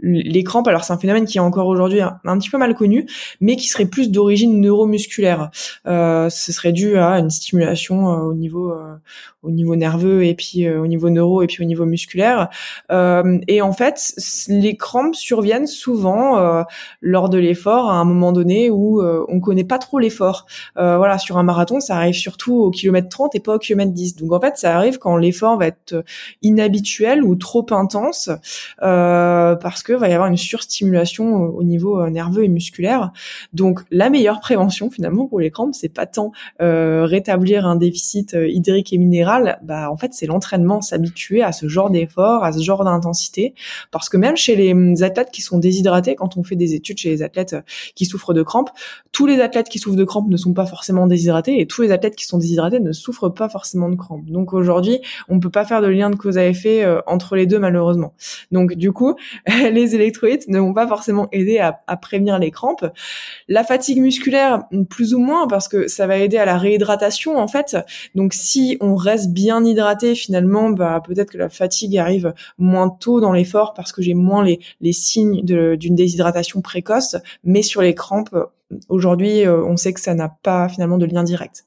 les 0.01 0.45
crampes, 0.45 0.69
alors 0.69 0.85
c'est 0.85 0.93
un 0.93 0.99
phénomène 0.99 1.25
qui 1.25 1.39
est 1.39 1.41
encore 1.41 1.67
aujourd'hui 1.69 2.01
un, 2.03 2.39
petit 2.39 2.51
peu 2.51 2.59
mal 2.59 2.75
connu, 2.75 3.07
mais 3.41 3.57
qui 3.57 3.67
serait 3.69 3.87
plus 3.87 4.11
d'origine 4.11 4.61
neuromusculaire. 4.61 5.51
Euh, 5.87 6.29
ce 6.29 6.53
serait 6.53 6.73
dû 6.73 6.99
à 6.99 7.19
une 7.19 7.31
stimulation 7.31 8.07
au 8.07 8.35
niveau 8.35 8.73
au 9.43 9.51
niveau 9.51 9.77
nerveux 9.77 10.25
et 10.25 10.35
puis 10.35 10.67
euh, 10.67 10.81
au 10.81 10.87
niveau 10.87 11.11
neuro 11.11 11.43
et 11.43 11.47
puis 11.47 11.63
au 11.63 11.67
niveau 11.67 11.85
musculaire. 11.85 12.12
Euh, 12.91 13.39
et 13.49 13.63
en 13.63 13.73
fait, 13.73 14.15
les 14.49 14.77
crampes 14.77 15.15
surviennent 15.15 15.67
souvent 15.67 16.39
euh, 16.39 16.63
lors 17.01 17.29
de 17.29 17.39
l'effort 17.39 17.91
à 17.91 17.95
un 17.95 18.05
moment 18.05 18.33
donné 18.33 18.71
où 18.71 19.03
on 19.03 19.41
connaît 19.41 19.65
pas 19.65 19.79
trop 19.79 19.99
l'effort. 19.99 20.47
voilà, 20.77 21.19
sur 21.19 21.39
un 21.39 21.43
marathon, 21.43 21.81
ça 21.81 21.97
arrive 21.97 22.15
surtout 22.15 22.55
au 22.55 22.71
kilomètre 22.71 23.09
30 23.09 23.35
et 23.35 23.41
pas 23.41 23.55
au 23.57 23.59
kilomètre 23.59 23.93
10. 23.93 24.17
Donc 24.17 24.33
en 24.33 24.41
fait, 24.41 24.57
ça 24.57 24.77
arrive 24.77 24.99
quand 24.99 25.17
l'effort 25.17 25.59
va 25.59 25.67
être 25.67 26.05
inhabituel 26.43 27.25
ou 27.25 27.35
trop 27.37 27.67
intense 27.71 28.31
parce 28.79 29.83
que 29.83 29.93
va 29.93 30.09
y 30.09 30.13
avoir 30.13 30.29
une 30.29 30.37
surstimulation 30.37 31.35
au 31.35 31.63
niveau 31.63 32.09
nerveux 32.09 32.45
et 32.45 32.49
musculaire. 32.49 33.13
Donc 33.53 33.81
la 33.91 34.11
meilleure 34.11 34.41
prévention 34.41 34.91
finalement 34.91 35.27
pour 35.27 35.41
les 35.41 35.51
crampes, 35.51 35.75
c'est 35.75 35.89
pas 35.89 36.07
tant 36.07 36.33
rétablir 36.59 37.67
un 37.67 37.77
déficit 37.77 38.37
hydrique 38.39 38.93
et 38.93 38.99
minéral 38.99 39.59
bah 39.63 39.91
en 39.91 39.97
fait 39.97 40.13
c'est 40.13 40.27
l'entraînement, 40.27 40.81
s'habituer 40.81 41.43
à 41.43 41.53
ce 41.53 41.69
genre 41.69 41.91
d'effort, 42.03 42.45
à 42.45 42.53
ce 42.53 42.63
genre 42.63 42.85
d'intensité, 42.85 43.55
parce 43.91 44.09
que 44.09 44.17
même 44.17 44.37
chez 44.37 44.57
les 44.57 44.73
hum, 44.73 44.95
athlètes 45.01 45.31
qui 45.31 45.43
sont 45.43 45.59
déshydratés, 45.59 46.15
quand 46.15 46.37
on 46.37 46.43
fait 46.43 46.57
des 46.57 46.75
études 46.75 46.99
chez 46.99 47.11
les 47.11 47.23
athlètes 47.23 47.55
euh, 47.55 47.63
qui 47.95 48.05
souffrent 48.05 48.35
de 48.35 48.43
crampes, 48.43 48.71
tous 49.13 49.27
les 49.27 49.41
athlètes 49.41 49.69
qui 49.69 49.79
souffrent 49.79 49.97
de 49.97 50.05
crampes 50.05 50.29
ne 50.29 50.37
sont 50.37 50.53
pas 50.53 50.67
forcément 50.67 51.07
déshydratés 51.07 51.61
et 51.61 51.67
tous 51.67 51.83
les 51.83 51.93
athlètes 51.93 52.17
qui 52.17 52.25
sont 52.25 52.39
déshydratés 52.39 52.81
ne 52.81 52.93
souffrent 52.93 53.29
pas 53.29 53.49
forcément 53.49 53.89
de 53.89 53.97
crampes. 53.97 54.27
Donc 54.27 54.53
aujourd'hui, 54.53 55.01
on 55.29 55.41
peut 55.41 55.51
pas 55.51 55.65
faire 55.65 55.83
de 55.83 55.89
lien 55.89 56.11
de 56.11 56.17
cause 56.17 56.39
à 56.39 56.47
effet 56.47 56.85
euh, 56.85 57.01
entre 57.07 57.37
les 57.37 57.47
deux 57.47 57.59
malheureusement. 57.59 58.15
Donc 58.51 58.75
du 58.75 58.93
coup, 58.93 59.15
les 59.47 59.95
électrolytes 59.95 60.49
ne 60.49 60.59
vont 60.59 60.75
pas 60.75 60.87
forcément 60.87 61.29
aider 61.33 61.59
à, 61.59 61.81
à 61.87 61.97
prévenir 61.97 62.39
les 62.39 62.51
crampes. 62.51 62.87
La 63.49 63.65
fatigue 63.65 64.01
musculaire, 64.01 64.65
plus 64.89 65.15
ou 65.15 65.19
moins, 65.19 65.47
parce 65.47 65.69
que 65.69 65.89
ça 65.89 66.07
va 66.07 66.17
aider 66.19 66.39
à 66.39 66.45
la 66.45 66.59
réhydratation 66.59 67.39
en 67.39 67.49
fait. 67.49 67.77
Donc 68.15 68.35
si 68.35 68.77
on 68.81 68.97
reste 68.97 69.31
bien 69.31 69.65
hydraté, 69.65 70.15
finalement, 70.15 70.71
bah, 70.71 71.03
peut-être 71.05 71.33
que 71.33 71.39
la 71.39 71.49
fatigue 71.49 71.92
arrive 71.99 72.35
moins 72.59 72.89
tôt 72.89 73.21
dans 73.21 73.33
l'effort 73.33 73.75
parce 73.75 73.93
que 73.93 74.03
j'ai 74.03 74.15
moins 74.15 74.45
les, 74.45 74.93
signes 74.93 75.43
d'une 75.43 75.95
déshydratation 75.95 76.61
précoce. 76.61 77.17
Mais 77.45 77.63
sur 77.63 77.83
les 77.83 77.95
crampes, 77.95 78.35
aujourd'hui, 78.89 79.45
euh, 79.45 79.65
on 79.65 79.77
sait 79.77 79.93
que 79.93 80.01
ça 80.01 80.15
n'a 80.15 80.29
pas 80.29 80.69
finalement 80.69 80.99
de 80.99 81.07
lien 81.07 81.25
direct. 81.25 81.67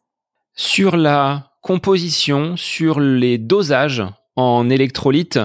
Sur 0.55 0.97
la 0.97 1.51
composition, 1.61 2.55
sur 2.55 2.99
les 2.99 3.37
dosages 3.37 4.03
en 4.35 4.69
électrolytes, 4.69 5.39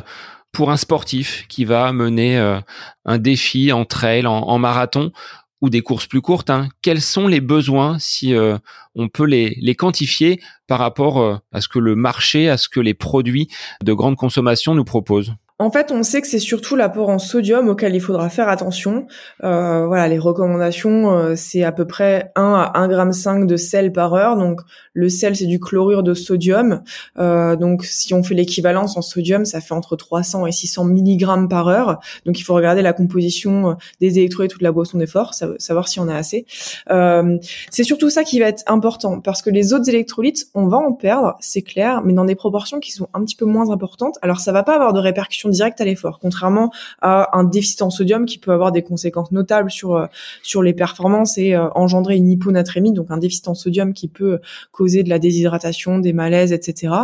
pour 0.53 0.73
un 0.73 0.77
sportif 0.77 1.47
qui 1.49 1.65
va 1.65 1.93
mener 1.93 2.37
euh, 2.37 2.59
un 3.05 3.19
défi 3.19 3.73
en 3.73 3.85
trail, 3.85 4.27
en 4.27 4.59
marathon, 4.59 5.13
ou 5.61 5.71
des 5.71 5.83
courses 5.83 6.07
plus 6.07 6.21
courtes, 6.21 6.51
hein, 6.51 6.69
quels 6.83 7.03
sont 7.03 7.27
les 7.27 7.41
besoins 7.41 7.99
si 7.99 8.35
euh, 8.35 8.59
on 8.95 9.09
peut 9.09 9.25
les, 9.25 9.75
quantifier 9.75 10.41
par 10.67 10.79
rapport 10.79 11.21
euh, 11.21 11.37
à 11.53 11.61
ce 11.61 11.69
que 11.69 11.79
le 11.79 11.95
marché, 11.95 12.49
à 12.49 12.57
ce 12.57 12.69
que 12.69 12.81
les 12.81 12.95
produits 12.95 13.49
de 13.83 13.93
grande 13.93 14.17
consommation 14.17 14.75
nous 14.75 14.85
proposent? 14.85 15.35
En 15.61 15.71
fait, 15.71 15.93
on 15.93 16.03
sait 16.03 16.23
que 16.23 16.27
c'est 16.27 16.39
surtout 16.39 16.75
l'apport 16.75 17.11
en 17.11 17.19
sodium 17.19 17.69
auquel 17.69 17.95
il 17.95 18.01
faudra 18.01 18.31
faire 18.31 18.49
attention. 18.49 19.07
Euh, 19.45 19.87
voilà, 19.87 20.09
les 20.09 20.19
recommandations, 20.19 21.13
euh, 21.13 21.35
c'est 21.37 21.65
à 21.65 21.71
peu 21.71 21.87
près 21.87 22.33
1 22.35 22.55
à 22.55 22.89
1,5 22.89 23.41
g 23.41 23.47
de 23.47 23.57
sel 23.59 23.93
par 23.93 24.15
heure. 24.15 24.39
Donc, 24.39 24.63
le 24.95 25.11
sel, 25.11 25.37
c'est 25.37 25.45
du 25.45 25.61
chlorure 25.61 26.03
de 26.03 26.15
sodium. 26.15 26.83
Euh, 27.19 27.57
donc, 27.57 27.85
si 27.85 28.15
on 28.15 28.23
fait 28.23 28.35
l'équivalence 28.35 28.97
en 28.97 29.03
sodium, 29.03 29.45
ça 29.45 29.61
fait 29.61 29.75
entre 29.75 29.97
300 29.97 30.47
et 30.47 30.53
600 30.53 30.87
mg 30.87 31.47
par 31.51 31.69
heure. 31.69 32.01
Donc, 32.25 32.41
il 32.41 32.43
faut 32.43 32.55
regarder 32.55 32.81
la 32.81 32.95
composition 32.95 33.77
des 34.01 34.19
électrolytes 34.19 34.55
ou 34.55 34.59
de 34.61 34.65
la 34.65 34.73
boisson 34.73 34.97
d'effort, 34.97 35.35
savoir 35.35 35.89
si 35.89 36.01
on 36.01 36.09
a 36.09 36.17
assez. 36.17 36.47
c'est 36.89 37.85
surtout 37.85 38.09
ça 38.09 38.25
qui 38.25 38.41
va 38.41 38.47
être 38.47 38.63
important 38.67 39.21
parce 39.21 39.43
que 39.43 39.51
les 39.51 39.75
autres 39.75 39.91
électrolytes, 39.91 40.47
on 40.55 40.69
va 40.69 40.79
en 40.79 40.95
perdre, 40.95 41.37
c'est 41.41 41.61
clair, 41.61 42.01
mais 42.03 42.15
dans 42.15 42.25
des 42.25 42.35
proportions 42.35 42.81
qui 42.81 42.93
sont 42.93 43.09
un 43.13 43.23
petit 43.27 43.37
peu 43.37 43.45
moins 43.45 43.69
importantes. 43.69 44.17
Alors, 44.23 44.41
ça 44.41 44.53
va 44.53 44.63
pas 44.63 44.77
avoir 44.77 44.95
de 44.95 45.01
répercussions 45.01 45.50
direct 45.51 45.81
à 45.81 45.85
l'effort, 45.85 46.19
contrairement 46.21 46.71
à 47.01 47.37
un 47.39 47.45
déficit 47.45 47.83
en 47.83 47.91
sodium 47.91 48.27
qui 48.27 48.39
peut 48.39 48.53
avoir 48.53 48.73
des 48.73 48.83
conséquences 48.83 49.33
notables 49.33 49.71
sur 49.71 49.97
euh, 49.97 50.07
sur 50.43 50.63
les 50.63 50.73
performances 50.73 51.39
et 51.39 51.55
euh, 51.55 51.69
engendrer 51.75 52.17
une 52.17 52.29
hyponatrémie, 52.29 52.93
donc 52.93 53.11
un 53.11 53.19
déficit 53.19 53.49
en 53.49 53.55
sodium 53.55 53.93
qui 53.93 54.09
peut 54.09 54.41
causer 54.73 55.03
de 55.03 55.09
la 55.09 55.19
déshydratation, 55.19 55.99
des 55.99 56.13
malaises, 56.13 56.53
etc. 56.53 56.95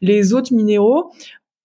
Les 0.00 0.34
autres 0.34 0.52
minéraux, 0.52 1.12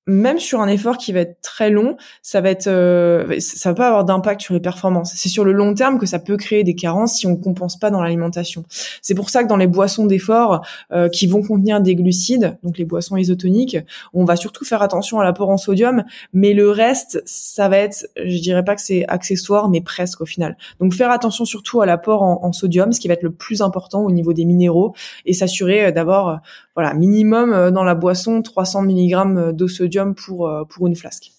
même 0.08 0.38
sur 0.38 0.62
un 0.62 0.68
effort 0.68 0.98
qui 0.98 1.12
va 1.12 1.22
être 1.22 1.42
très 1.42 1.72
long, 1.72 1.98
ça 2.22 2.40
va 2.40 2.52
être, 2.52 2.68
euh, 2.68 3.40
ça 3.40 3.72
va 3.72 3.76
pas 3.76 3.88
avoir 3.88 4.06
d'impact 4.06 4.42
sur 4.42 4.54
les 4.54 4.60
performances. 4.60 5.14
C'est 5.16 5.30
sur 5.30 5.44
le 5.44 5.52
long 5.52 5.74
terme 5.74 5.98
que 5.98 6.06
ça 6.06 6.20
peut 6.20 6.38
créer 6.38 6.64
des 6.64 6.76
carences 6.76 7.16
si 7.16 7.26
on 7.26 7.36
compense 7.36 7.80
pas 7.80 7.90
dans 7.90 8.02
l'alimentation. 8.04 8.64
C'est 9.02 9.16
pour 9.16 9.32
ça 9.32 9.44
que 9.44 9.50
dans 9.50 9.58
les 9.58 9.68
boissons 9.68 10.06
d'effort 10.06 10.66
euh, 10.92 11.10
qui 11.10 11.26
vont 11.26 11.42
contenir 11.42 11.82
des 11.82 11.96
glucides, 11.96 12.58
donc 12.64 12.78
les 12.78 12.86
boissons 12.86 13.18
isotoniques, 13.18 13.78
on 14.14 14.26
va 14.26 14.36
surtout 14.36 14.64
faire 14.64 14.84
attention 14.84 15.20
à 15.20 15.24
l'apport 15.24 15.50
en 15.50 15.58
sodium, 15.58 16.04
mais 16.34 16.54
le 16.54 16.70
reste, 16.70 17.24
ça 17.26 17.68
va 17.68 17.78
être, 17.78 18.08
je 18.24 18.38
dirais 18.40 18.64
pas 18.64 18.76
que 18.76 18.82
c'est 18.82 19.06
accessoire, 19.08 19.70
mais 19.70 19.82
presque 19.82 20.22
au 20.22 20.26
final. 20.26 20.56
Donc 20.80 20.94
faire 20.94 21.10
attention 21.10 21.46
surtout 21.46 21.82
à 21.82 21.88
l'apport 21.88 22.22
en, 22.22 22.54
sodium, 22.54 22.92
ce 22.94 23.00
qui 23.00 23.08
va 23.08 23.16
être 23.16 23.24
le 23.24 23.32
plus 23.32 23.62
important 23.62 24.04
au 24.04 24.12
niveau 24.12 24.34
des 24.34 24.46
minéraux, 24.46 24.94
et 25.26 25.34
s'assurer 25.34 25.86
euh, 25.88 25.92
d'avoir, 25.92 26.42
voilà, 26.76 26.94
minimum 26.94 27.72
dans 27.72 27.84
la 27.84 27.96
boisson 27.96 28.42
300 28.42 28.84
mg 28.84 29.56
de 29.56 29.68
sodium 29.68 29.95
pour, 30.14 30.48
euh, 30.48 30.64
pour 30.66 30.88
une 30.88 30.96
flasque. 30.96 31.32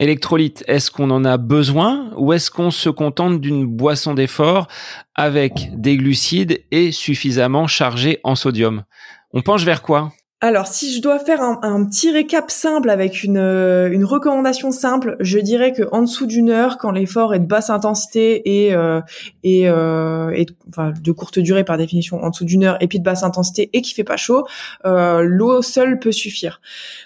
Électrolyte, 0.00 0.64
est-ce 0.66 0.90
qu'on 0.90 1.10
en 1.10 1.26
a 1.26 1.36
besoin 1.36 2.10
ou 2.16 2.32
est-ce 2.32 2.50
qu'on 2.50 2.70
se 2.70 2.88
contente 2.88 3.40
d'une 3.40 3.66
boisson 3.66 4.14
d'effort 4.14 4.66
avec 5.14 5.70
des 5.78 5.98
glucides 5.98 6.64
et 6.70 6.90
suffisamment 6.90 7.66
chargée 7.66 8.18
en 8.24 8.34
sodium? 8.34 8.84
On 9.32 9.42
penche 9.42 9.64
vers 9.64 9.82
quoi? 9.82 10.12
Alors, 10.42 10.68
si 10.68 10.94
je 10.94 11.02
dois 11.02 11.18
faire 11.18 11.42
un, 11.42 11.84
petit 11.84 12.10
récap 12.10 12.50
simple 12.50 12.88
avec 12.88 13.24
une, 13.24 13.36
euh, 13.36 13.92
une, 13.92 14.06
recommandation 14.06 14.70
simple, 14.70 15.16
je 15.20 15.38
dirais 15.38 15.72
que 15.72 15.82
en 15.92 16.00
dessous 16.00 16.24
d'une 16.24 16.48
heure, 16.48 16.78
quand 16.78 16.92
l'effort 16.92 17.34
est 17.34 17.40
de 17.40 17.44
basse 17.44 17.68
intensité 17.68 18.66
et, 18.66 18.74
euh, 18.74 19.02
euh, 19.44 20.44
de 20.98 21.12
courte 21.12 21.40
durée 21.40 21.62
par 21.62 21.76
définition, 21.76 22.24
en 22.24 22.30
dessous 22.30 22.46
d'une 22.46 22.64
heure 22.64 22.78
et 22.80 22.88
puis 22.88 22.98
de 22.98 23.04
basse 23.04 23.22
intensité 23.22 23.68
et 23.74 23.82
qui 23.82 23.92
fait 23.92 24.04
pas 24.04 24.16
chaud, 24.16 24.46
l'eau 24.84 25.60
seule 25.60 25.98
peut 25.98 26.12
suffire. 26.12 26.62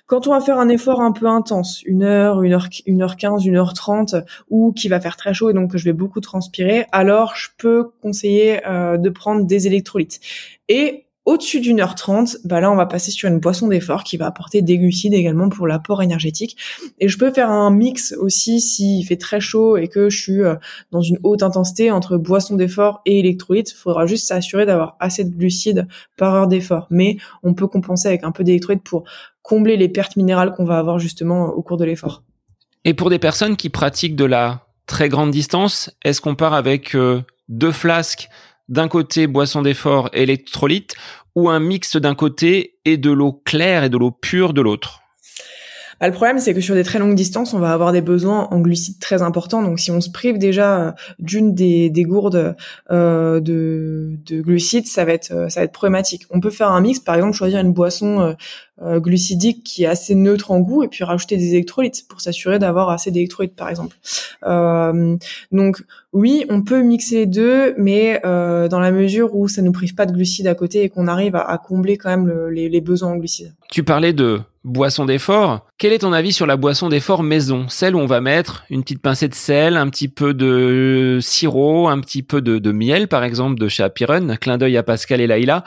Quand 0.06 0.28
on 0.28 0.30
va 0.30 0.40
faire 0.40 0.60
un 0.60 0.68
effort 0.68 1.00
un 1.00 1.10
peu 1.10 1.26
intense, 1.26 1.82
une 1.82 2.04
heure, 2.04 2.40
une 2.42 2.52
heure, 2.52 2.68
une 2.86 3.02
heure 3.02 3.16
quinze, 3.16 3.44
une 3.44 3.56
heure 3.56 3.74
trente, 3.74 4.14
ou 4.48 4.70
qui 4.70 4.86
va 4.88 5.00
faire 5.00 5.16
très 5.16 5.34
chaud 5.34 5.50
et 5.50 5.54
donc 5.54 5.72
que 5.72 5.78
je 5.78 5.84
vais 5.84 5.92
beaucoup 5.92 6.20
transpirer, 6.20 6.86
alors 6.92 7.34
je 7.34 7.48
peux 7.58 7.90
conseiller 8.00 8.60
de 8.64 9.08
prendre 9.08 9.44
des 9.44 9.66
électrolytes. 9.66 10.20
Et 10.68 11.03
au-dessus 11.24 11.60
d'une 11.60 11.80
heure 11.80 11.94
trente, 11.94 12.36
bah 12.44 12.60
là, 12.60 12.70
on 12.70 12.76
va 12.76 12.86
passer 12.86 13.10
sur 13.10 13.28
une 13.28 13.38
boisson 13.38 13.68
d'effort 13.68 14.04
qui 14.04 14.16
va 14.16 14.26
apporter 14.26 14.60
des 14.60 14.78
glucides 14.78 15.14
également 15.14 15.48
pour 15.48 15.66
l'apport 15.66 16.02
énergétique. 16.02 16.56
Et 17.00 17.08
je 17.08 17.16
peux 17.16 17.30
faire 17.30 17.50
un 17.50 17.70
mix 17.70 18.14
aussi 18.18 18.60
s'il 18.60 19.06
fait 19.06 19.16
très 19.16 19.40
chaud 19.40 19.76
et 19.76 19.88
que 19.88 20.10
je 20.10 20.20
suis 20.20 20.42
euh, 20.42 20.56
dans 20.90 21.00
une 21.00 21.18
haute 21.22 21.42
intensité 21.42 21.90
entre 21.90 22.18
boisson 22.18 22.56
d'effort 22.56 23.00
et 23.06 23.20
électrolytes. 23.20 23.70
Il 23.72 23.76
faudra 23.76 24.06
juste 24.06 24.26
s'assurer 24.26 24.66
d'avoir 24.66 24.96
assez 25.00 25.24
de 25.24 25.30
glucides 25.30 25.86
par 26.16 26.34
heure 26.34 26.46
d'effort. 26.46 26.86
Mais 26.90 27.16
on 27.42 27.54
peut 27.54 27.68
compenser 27.68 28.08
avec 28.08 28.22
un 28.24 28.30
peu 28.30 28.44
d'électrolytes 28.44 28.84
pour 28.84 29.04
combler 29.40 29.76
les 29.76 29.88
pertes 29.88 30.16
minérales 30.16 30.52
qu'on 30.52 30.64
va 30.64 30.78
avoir 30.78 30.98
justement 30.98 31.46
au 31.46 31.62
cours 31.62 31.78
de 31.78 31.84
l'effort. 31.84 32.22
Et 32.84 32.92
pour 32.92 33.08
des 33.08 33.18
personnes 33.18 33.56
qui 33.56 33.70
pratiquent 33.70 34.16
de 34.16 34.26
la 34.26 34.66
très 34.86 35.08
grande 35.08 35.30
distance, 35.30 35.90
est-ce 36.04 36.20
qu'on 36.20 36.34
part 36.34 36.52
avec 36.52 36.94
euh, 36.94 37.22
deux 37.48 37.72
flasques 37.72 38.28
d'un 38.68 38.88
côté 38.88 39.26
boisson 39.26 39.62
d'effort 39.62 40.10
électrolyte 40.12 40.94
ou 41.34 41.48
un 41.48 41.60
mix 41.60 41.96
d'un 41.96 42.14
côté 42.14 42.78
et 42.84 42.96
de 42.96 43.10
l'eau 43.10 43.32
claire 43.44 43.84
et 43.84 43.88
de 43.88 43.98
l'eau 43.98 44.10
pure 44.10 44.52
de 44.52 44.62
l'autre? 44.62 45.03
Bah, 46.04 46.08
le 46.08 46.14
problème, 46.14 46.38
c'est 46.38 46.52
que 46.52 46.60
sur 46.60 46.74
des 46.74 46.84
très 46.84 46.98
longues 46.98 47.14
distances, 47.14 47.54
on 47.54 47.60
va 47.60 47.72
avoir 47.72 47.90
des 47.90 48.02
besoins 48.02 48.46
en 48.50 48.60
glucides 48.60 48.98
très 48.98 49.22
importants. 49.22 49.62
Donc, 49.62 49.80
si 49.80 49.90
on 49.90 50.02
se 50.02 50.10
prive 50.10 50.36
déjà 50.36 50.88
euh, 50.88 50.92
d'une 51.18 51.54
des, 51.54 51.88
des, 51.88 52.02
gourdes 52.02 52.54
euh, 52.90 53.40
de, 53.40 54.18
de, 54.26 54.42
glucides, 54.42 54.86
ça 54.86 55.06
va 55.06 55.12
être 55.12 55.32
euh, 55.32 55.48
ça 55.48 55.60
va 55.60 55.64
être 55.64 55.72
problématique. 55.72 56.26
On 56.28 56.40
peut 56.40 56.50
faire 56.50 56.70
un 56.72 56.82
mix, 56.82 56.98
par 56.98 57.14
exemple, 57.14 57.34
choisir 57.34 57.58
une 57.58 57.72
boisson 57.72 58.20
euh, 58.20 58.32
euh, 58.82 59.00
glucidique 59.00 59.64
qui 59.64 59.84
est 59.84 59.86
assez 59.86 60.14
neutre 60.14 60.50
en 60.50 60.60
goût 60.60 60.82
et 60.82 60.88
puis 60.88 61.04
rajouter 61.04 61.38
des 61.38 61.54
électrolytes 61.54 62.06
pour 62.06 62.20
s'assurer 62.20 62.58
d'avoir 62.58 62.90
assez 62.90 63.10
d'électrolytes 63.10 63.56
par 63.56 63.70
exemple. 63.70 63.96
Euh, 64.44 65.16
donc 65.52 65.82
oui, 66.12 66.44
on 66.50 66.60
peut 66.60 66.82
mixer 66.82 67.20
les 67.20 67.26
deux, 67.26 67.74
mais 67.78 68.20
dans 68.22 68.78
la 68.78 68.90
mesure 68.90 69.34
où 69.34 69.48
ça 69.48 69.62
nous 69.62 69.72
prive 69.72 69.94
pas 69.94 70.04
de 70.04 70.12
glucides 70.12 70.48
à 70.48 70.54
côté 70.54 70.82
et 70.82 70.90
qu'on 70.90 71.06
arrive 71.06 71.34
à, 71.34 71.56
combler 71.56 71.96
quand 71.96 72.10
même 72.10 72.48
les, 72.50 72.68
les, 72.68 72.80
besoins 72.82 73.12
en 73.12 73.16
glucides. 73.16 73.54
Tu 73.70 73.84
parlais 73.84 74.12
de 74.12 74.42
boisson 74.64 75.04
d'effort. 75.04 75.66
Quel 75.78 75.92
est 75.92 75.98
ton 75.98 76.12
avis 76.12 76.32
sur 76.32 76.46
la 76.46 76.56
boisson 76.56 76.88
d'effort 76.88 77.22
maison? 77.22 77.66
Celle 77.68 77.94
où 77.94 77.98
on 77.98 78.06
va 78.06 78.20
mettre 78.20 78.64
une 78.70 78.82
petite 78.82 79.02
pincée 79.02 79.28
de 79.28 79.34
sel, 79.34 79.76
un 79.76 79.88
petit 79.88 80.08
peu 80.08 80.34
de 80.34 81.18
sirop, 81.20 81.88
un 81.88 82.00
petit 82.00 82.22
peu 82.22 82.40
de, 82.40 82.72
miel 82.72 83.08
par 83.08 83.24
exemple 83.24 83.60
de 83.60 83.68
chez 83.68 83.82
Apiren, 83.82 84.36
clin 84.38 84.58
d'œil 84.58 84.76
à 84.76 84.82
Pascal 84.82 85.20
et 85.20 85.26
Laïla, 85.26 85.64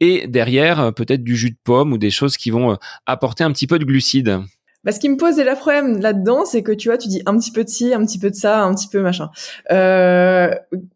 et 0.00 0.26
derrière 0.28 0.80
euh, 0.80 0.90
peut-être 0.92 1.24
du 1.24 1.36
jus 1.36 1.50
de 1.50 1.58
pomme 1.62 1.92
ou 1.92 1.98
des 1.98 2.10
choses 2.10 2.36
qui 2.36 2.50
vont 2.50 2.72
euh, 2.72 2.76
apporter 3.06 3.44
un 3.44 3.52
petit 3.52 3.66
peu 3.66 3.78
de 3.78 3.84
glucides. 3.84 4.40
Bah, 4.84 4.92
ce 4.92 5.00
qui 5.00 5.08
me 5.08 5.16
pose 5.16 5.36
le 5.36 5.54
problème 5.56 6.00
là-dedans, 6.00 6.44
c'est 6.44 6.62
que 6.62 6.70
tu 6.70 6.88
vois, 6.88 6.98
tu 6.98 7.08
dis 7.08 7.20
un 7.26 7.36
petit 7.36 7.50
peu 7.50 7.64
de 7.64 7.68
ci, 7.68 7.92
un 7.92 8.06
petit 8.06 8.18
peu 8.18 8.30
de 8.30 8.36
ça, 8.36 8.62
un 8.62 8.72
petit 8.74 8.86
peu 8.86 9.00
machin. 9.00 9.28
Euh, 9.72 10.54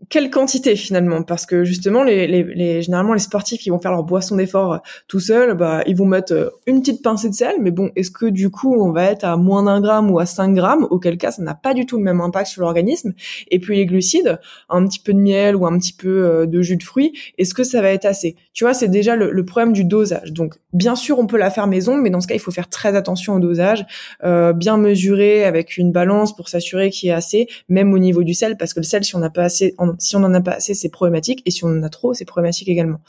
quelle 0.09 0.31
quantité 0.31 0.77
finalement? 0.77 1.25
Parce 1.25 1.47
que 1.47 1.65
justement, 1.65 2.05
les, 2.05 2.29
les, 2.29 2.45
les, 2.45 2.83
généralement 2.83 3.13
les 3.13 3.19
sportifs 3.19 3.61
qui 3.61 3.71
vont 3.71 3.81
faire 3.81 3.91
leur 3.91 4.05
boisson 4.05 4.37
d'effort 4.37 4.75
euh, 4.75 4.79
tout 5.09 5.19
seuls, 5.19 5.55
bah 5.55 5.83
ils 5.87 5.97
vont 5.97 6.05
mettre 6.05 6.33
euh, 6.33 6.51
une 6.67 6.81
petite 6.81 7.03
pincée 7.03 7.29
de 7.29 7.35
sel, 7.35 7.57
mais 7.61 7.73
bon, 7.73 7.91
est-ce 7.97 8.13
que 8.13 8.27
du 8.27 8.51
coup 8.51 8.73
on 8.73 8.93
va 8.93 9.05
être 9.07 9.25
à 9.25 9.37
moins 9.37 9.65
d'un 9.65 9.81
gramme 9.81 10.13
ou 10.13 10.21
à 10.21 10.27
5 10.27 10.55
grammes? 10.55 10.87
Auquel 10.91 11.19
cas, 11.19 11.33
ça 11.33 11.43
n'a 11.43 11.55
pas 11.55 11.75
du 11.75 11.85
tout 11.85 11.97
le 11.97 12.05
même 12.05 12.21
impact 12.21 12.47
sur 12.47 12.63
l'organisme. 12.63 13.15
Et 13.51 13.59
puis 13.59 13.77
les 13.77 13.87
glucides, 13.87 14.39
un 14.69 14.87
petit 14.87 15.01
peu 15.01 15.13
de 15.13 15.19
miel 15.19 15.57
ou 15.57 15.67
un 15.67 15.77
petit 15.77 15.93
peu 15.93 16.25
euh, 16.25 16.47
de 16.47 16.63
jus 16.63 16.77
de 16.77 16.85
fruits, 16.85 17.13
est-ce 17.37 17.53
que 17.53 17.65
ça 17.65 17.83
va 17.83 17.91
être 17.91 18.05
assez? 18.05 18.37
Tu 18.53 18.63
vois, 18.63 18.75
c'est 18.75 18.89
déjà 18.89 19.17
le 19.17 19.45
problème 19.45 19.73
du 19.73 19.85
dosage. 19.85 20.33
Donc 20.33 20.55
bien 20.73 20.95
sûr, 20.95 21.19
on 21.19 21.27
peut 21.27 21.37
la 21.39 21.51
faire 21.51 21.67
maison, 21.67 21.97
mais 21.97 22.11
dans 22.11 22.21
ce 22.21 22.29
cas, 22.29 22.35
il 22.35 22.41
faut 22.41 22.53
faire 22.53 22.69
très 22.69 22.95
attention 22.95 23.35
au 23.35 23.41
dosage 23.41 23.72
euh, 24.25 24.53
bien 24.53 24.77
mesuré 24.77 25.45
avec 25.45 25.77
une 25.77 25.93
balance 25.93 26.35
pour 26.35 26.49
s'assurer 26.49 26.91
qu'il 26.91 27.09
y 27.09 27.11
ait 27.11 27.15
assez, 27.15 27.49
même 27.69 27.93
au 27.93 27.99
niveau 27.99 28.23
du 28.23 28.35
sel, 28.35 28.57
parce 28.57 28.75
que 28.75 28.81
le 28.81 28.85
sel, 28.85 29.05
si 29.05 29.15
on 29.17 29.19
n'a 29.19 29.31
pas 29.31 29.45
assez, 29.45 29.75
si 29.99 30.17
on 30.17 30.21
en 30.25 30.35
a 30.35 30.41
pas 30.41 30.53
assez, 30.53 30.75
c'est 30.75 30.89
problématique, 30.89 31.43
et 31.47 31.51
si 31.51 31.65
on 31.65 31.69
en 31.69 31.83
a 31.83 31.89
trop, 31.89 32.15
c'est 32.15 32.25
problématique 32.25 32.69
également. 32.69 33.01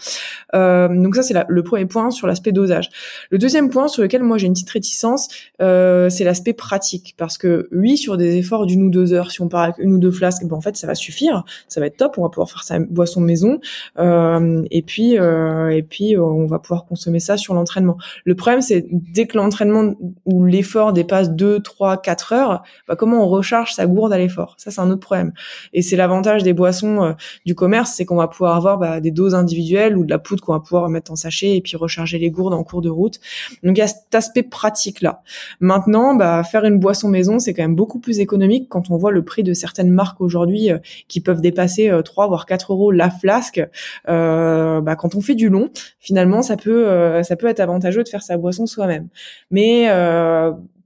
Euh, 0.56 0.88
donc 0.88 1.16
ça, 1.16 1.24
c'est 1.24 1.36
le 1.48 1.64
premier 1.64 1.86
point 1.86 2.12
sur 2.12 2.28
l'aspect 2.28 2.52
dosage. 2.52 2.90
Le 3.30 3.38
deuxième 3.38 3.70
point 3.70 3.88
sur 3.88 4.02
lequel 4.02 4.24
moi 4.24 4.38
j'ai 4.38 4.48
une 4.48 4.54
petite 4.54 4.70
réticence, 4.70 5.28
euh, 5.62 6.10
c'est 6.10 6.24
l'aspect 6.24 6.54
pratique, 6.54 7.16
parce 7.18 7.38
que 7.38 7.70
oui, 7.72 7.98
sur 7.98 8.18
des 8.18 8.38
efforts 8.38 8.66
d'une 8.66 8.84
ou 8.84 8.90
deux 8.90 9.14
heures, 9.14 9.32
si 9.32 9.42
on 9.42 9.48
part 9.48 9.64
avec 9.64 9.78
une 9.80 9.94
ou 9.94 10.00
deux 10.00 10.12
flasques, 10.12 10.46
ben 10.46 10.56
en 10.56 10.62
fait, 10.62 10.78
ça 10.78 10.88
va 10.88 10.96
suffire, 10.96 11.44
ça 11.68 11.80
va 11.80 11.88
être 11.88 11.98
top, 11.98 12.18
on 12.18 12.24
va 12.24 12.30
pouvoir 12.30 12.50
faire 12.50 12.64
sa 12.64 12.80
boisson 12.80 13.22
maison, 13.22 13.60
et 14.00 14.82
puis 14.82 15.14
et 15.14 15.84
puis 15.84 16.18
on 16.18 16.46
va 16.46 16.60
pouvoir 16.60 16.86
consommer 16.86 17.20
ça 17.20 17.38
sur 17.38 17.54
l'entraînement. 17.54 17.98
Le 18.26 18.36
problème, 18.36 18.62
c'est 18.62 18.86
dès 18.92 19.28
que 19.28 19.38
l'entraînement 19.38 19.96
ou 20.26 20.46
l'effort 20.54 20.94
dépasse 20.94 21.32
2, 21.32 21.60
3, 21.60 22.02
4 22.02 22.34
heures, 22.34 22.64
bah, 22.88 22.96
comment 22.96 23.26
on 23.26 23.28
recharge 23.28 23.74
sa 23.74 23.86
gourde 23.86 24.14
à 24.14 24.18
l'effort? 24.18 24.56
Ça, 24.58 24.72
c'est 24.72 24.80
un 24.80 24.90
autre 24.90 25.02
problème. 25.02 25.34
Et 25.74 25.82
c'est 25.82 25.96
l'avantage 25.96 26.44
des 26.44 26.54
boissons 26.54 27.04
euh, 27.04 27.14
du 27.46 27.56
commerce, 27.56 27.94
c'est 27.96 28.06
qu'on 28.06 28.16
va 28.16 28.28
pouvoir 28.28 28.56
avoir 28.56 28.78
bah, 28.78 29.00
des 29.00 29.12
doses 29.12 29.36
individuelles 29.36 29.98
ou 29.98 30.06
de 30.06 30.10
la 30.10 30.20
poudre 30.20 30.44
qu'on 30.44 30.54
va 30.54 30.60
pouvoir 30.60 30.88
mettre 30.90 31.12
en 31.12 31.16
sachet 31.16 31.58
et 31.58 31.62
puis 31.62 31.76
recharger 31.76 32.20
les 32.20 32.32
gourdes 32.32 32.54
en 32.54 32.64
cours 32.64 32.82
de 32.82 32.90
route. 32.90 33.20
Donc 33.64 33.78
il 33.78 33.80
y 33.80 33.84
a 33.84 33.88
cet 33.88 34.14
aspect 34.14 34.44
pratique 34.44 35.02
là. 35.02 35.22
Maintenant, 35.60 36.16
bah, 36.16 36.44
faire 36.44 36.64
une 36.66 36.80
boisson 36.80 37.10
maison, 37.10 37.40
c'est 37.40 37.54
quand 37.54 37.64
même 37.64 37.76
beaucoup 37.76 38.00
plus 38.00 38.20
économique 38.20 38.70
quand 38.70 38.90
on 38.92 38.98
voit 38.98 39.12
le 39.12 39.24
prix 39.26 39.44
de 39.44 39.54
certaines 39.54 39.90
marques 39.90 40.22
aujourd'hui 40.22 40.72
euh, 40.72 40.78
qui 41.08 41.20
peuvent 41.20 41.42
dépasser 41.42 41.92
3 42.04 42.26
euh, 42.26 42.28
voire 42.28 42.46
4 42.46 42.74
euros 42.74 42.92
la 42.92 43.10
flasque. 43.10 43.62
bah, 44.08 44.96
quand 44.98 45.16
on 45.16 45.22
fait 45.22 45.36
du 45.36 45.50
long, 45.50 45.70
finalement, 46.00 46.42
ça 46.42 46.58
peut 46.58 47.22
ça 47.24 47.36
peut 47.36 47.48
être 47.48 47.60
avantageux 47.60 48.04
de 48.04 48.10
faire 48.10 48.24
sa 48.24 48.38
boisson 48.38 48.66
soi-même. 48.66 49.08
Mais 49.52 49.90
euh, 49.90 50.43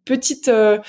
petite 0.08 0.48
euh, 0.48 0.80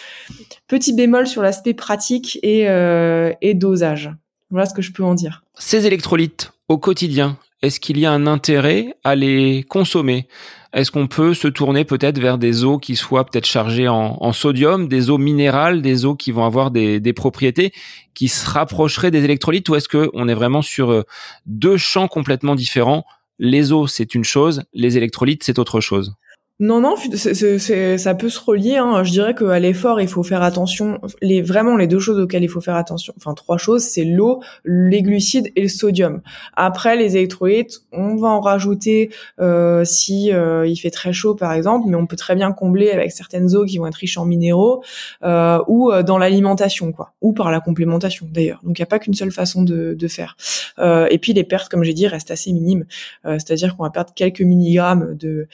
petit 0.68 0.94
bémol 0.94 1.26
sur 1.26 1.42
l'aspect 1.42 1.74
pratique 1.74 2.38
et, 2.42 2.68
euh, 2.68 3.32
et 3.42 3.54
dosage. 3.54 4.10
Voilà 4.50 4.66
ce 4.66 4.72
que 4.72 4.82
je 4.82 4.92
peux 4.92 5.04
en 5.04 5.14
dire. 5.14 5.42
Ces 5.58 5.86
électrolytes 5.86 6.52
au 6.68 6.78
quotidien, 6.78 7.36
est-ce 7.62 7.80
qu'il 7.80 7.98
y 7.98 8.06
a 8.06 8.12
un 8.12 8.26
intérêt 8.26 8.94
à 9.04 9.14
les 9.14 9.64
consommer? 9.68 10.28
Est-ce 10.72 10.90
qu'on 10.90 11.06
peut 11.06 11.34
se 11.34 11.48
tourner 11.48 11.84
peut-être 11.84 12.18
vers 12.18 12.38
des 12.38 12.64
eaux 12.64 12.78
qui 12.78 12.94
soient 12.94 13.24
peut-être 13.24 13.46
chargées 13.46 13.88
en, 13.88 14.32
sodium, 14.32 14.86
des 14.86 15.08
eaux 15.08 15.18
minérales, 15.18 15.80
des 15.80 16.04
eaux 16.04 16.14
qui 16.14 16.30
vont 16.30 16.44
avoir 16.44 16.70
des, 16.70 17.00
des 17.00 17.12
propriétés 17.14 17.72
qui 18.14 18.28
se 18.28 18.48
rapprocheraient 18.48 19.10
des 19.10 19.24
électrolytes 19.24 19.68
ou 19.70 19.76
est-ce 19.76 19.88
qu'on 19.88 20.28
est 20.28 20.34
vraiment 20.34 20.60
sur 20.60 21.04
deux 21.46 21.78
champs 21.78 22.06
complètement 22.06 22.54
différents? 22.54 23.04
Les 23.38 23.72
eaux, 23.72 23.86
c'est 23.86 24.14
une 24.14 24.24
chose, 24.24 24.64
les 24.74 24.98
électrolytes, 24.98 25.42
c'est 25.42 25.58
autre 25.58 25.80
chose 25.80 26.14
non, 26.60 26.80
non, 26.80 26.96
c'est, 27.14 27.98
ça 27.98 28.14
peut 28.16 28.28
se 28.28 28.40
relier. 28.40 28.78
Hein. 28.78 29.04
Je 29.04 29.12
dirais 29.12 29.32
qu'à 29.32 29.60
l'effort, 29.60 30.00
il 30.00 30.08
faut 30.08 30.24
faire 30.24 30.42
attention. 30.42 31.00
Vraiment, 31.22 31.76
les 31.76 31.86
deux 31.86 32.00
choses 32.00 32.18
auxquelles 32.18 32.42
il 32.42 32.48
faut 32.48 32.60
faire 32.60 32.74
attention, 32.74 33.14
enfin 33.16 33.32
trois 33.34 33.58
choses, 33.58 33.84
c'est 33.84 34.04
l'eau, 34.04 34.42
les 34.64 35.02
glucides 35.02 35.52
et 35.54 35.62
le 35.62 35.68
sodium. 35.68 36.20
Après, 36.54 36.96
les 36.96 37.16
électrolytes, 37.16 37.82
on 37.92 38.16
va 38.16 38.26
en 38.28 38.40
rajouter 38.40 39.10
euh, 39.40 39.84
si 39.84 40.32
euh, 40.32 40.66
il 40.66 40.76
fait 40.76 40.90
très 40.90 41.12
chaud, 41.12 41.36
par 41.36 41.52
exemple, 41.52 41.86
mais 41.88 41.94
on 41.94 42.06
peut 42.06 42.16
très 42.16 42.34
bien 42.34 42.50
combler 42.50 42.90
avec 42.90 43.12
certaines 43.12 43.54
eaux 43.54 43.64
qui 43.64 43.78
vont 43.78 43.86
être 43.86 43.94
riches 43.94 44.18
en 44.18 44.24
minéraux 44.24 44.82
euh, 45.22 45.60
ou 45.68 45.92
euh, 45.92 46.02
dans 46.02 46.18
l'alimentation, 46.18 46.90
quoi, 46.90 47.12
ou 47.20 47.32
par 47.32 47.52
la 47.52 47.60
complémentation 47.60 48.26
d'ailleurs. 48.32 48.58
Donc, 48.64 48.78
il 48.78 48.82
n'y 48.82 48.84
a 48.84 48.86
pas 48.86 48.98
qu'une 48.98 49.14
seule 49.14 49.30
façon 49.30 49.62
de, 49.62 49.94
de 49.94 50.08
faire. 50.08 50.36
Euh, 50.80 51.06
et 51.08 51.18
puis, 51.18 51.34
les 51.34 51.44
pertes, 51.44 51.68
comme 51.68 51.84
j'ai 51.84 51.94
dit, 51.94 52.08
restent 52.08 52.32
assez 52.32 52.52
minimes. 52.52 52.84
c'est-à-dire 53.24 53.76
qu'on 53.76 53.84
va 53.84 53.90
perdre 53.90 54.12
quelques 54.12 54.40
milligrammes 54.40 55.14
de 55.14 55.46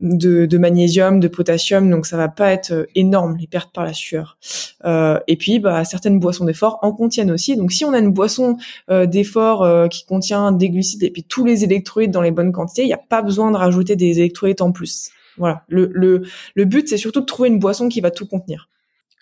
de 0.00 0.37
de, 0.46 0.58
magnésium, 0.58 1.20
de 1.20 1.28
potassium, 1.28 1.90
donc 1.90 2.06
ça 2.06 2.16
va 2.16 2.28
pas 2.28 2.52
être 2.52 2.88
énorme 2.94 3.36
les 3.36 3.46
pertes 3.46 3.72
par 3.72 3.84
la 3.84 3.92
sueur. 3.92 4.38
et 4.84 5.36
puis, 5.36 5.58
bah, 5.58 5.84
certaines 5.84 6.18
boissons 6.18 6.44
d'effort 6.44 6.78
en 6.82 6.92
contiennent 6.92 7.30
aussi. 7.30 7.56
Donc, 7.56 7.72
si 7.72 7.84
on 7.84 7.92
a 7.92 7.98
une 7.98 8.12
boisson 8.12 8.56
d'effort 8.88 9.88
qui 9.88 10.04
contient 10.06 10.52
des 10.52 10.70
glucides 10.70 11.02
et 11.02 11.10
puis 11.10 11.24
tous 11.24 11.44
les 11.44 11.64
électrolytes 11.64 12.10
dans 12.10 12.22
les 12.22 12.30
bonnes 12.30 12.52
quantités, 12.52 12.82
il 12.82 12.86
n'y 12.86 12.92
a 12.92 12.98
pas 12.98 13.22
besoin 13.22 13.50
de 13.50 13.56
rajouter 13.56 13.96
des 13.96 14.18
électrolytes 14.18 14.62
en 14.62 14.72
plus. 14.72 15.10
Voilà. 15.38 15.62
Le, 15.68 15.90
le, 15.94 16.22
le 16.54 16.64
but, 16.64 16.88
c'est 16.88 16.96
surtout 16.96 17.20
de 17.20 17.26
trouver 17.26 17.48
une 17.48 17.58
boisson 17.58 17.88
qui 17.88 18.00
va 18.00 18.10
tout 18.10 18.26
contenir. 18.26 18.68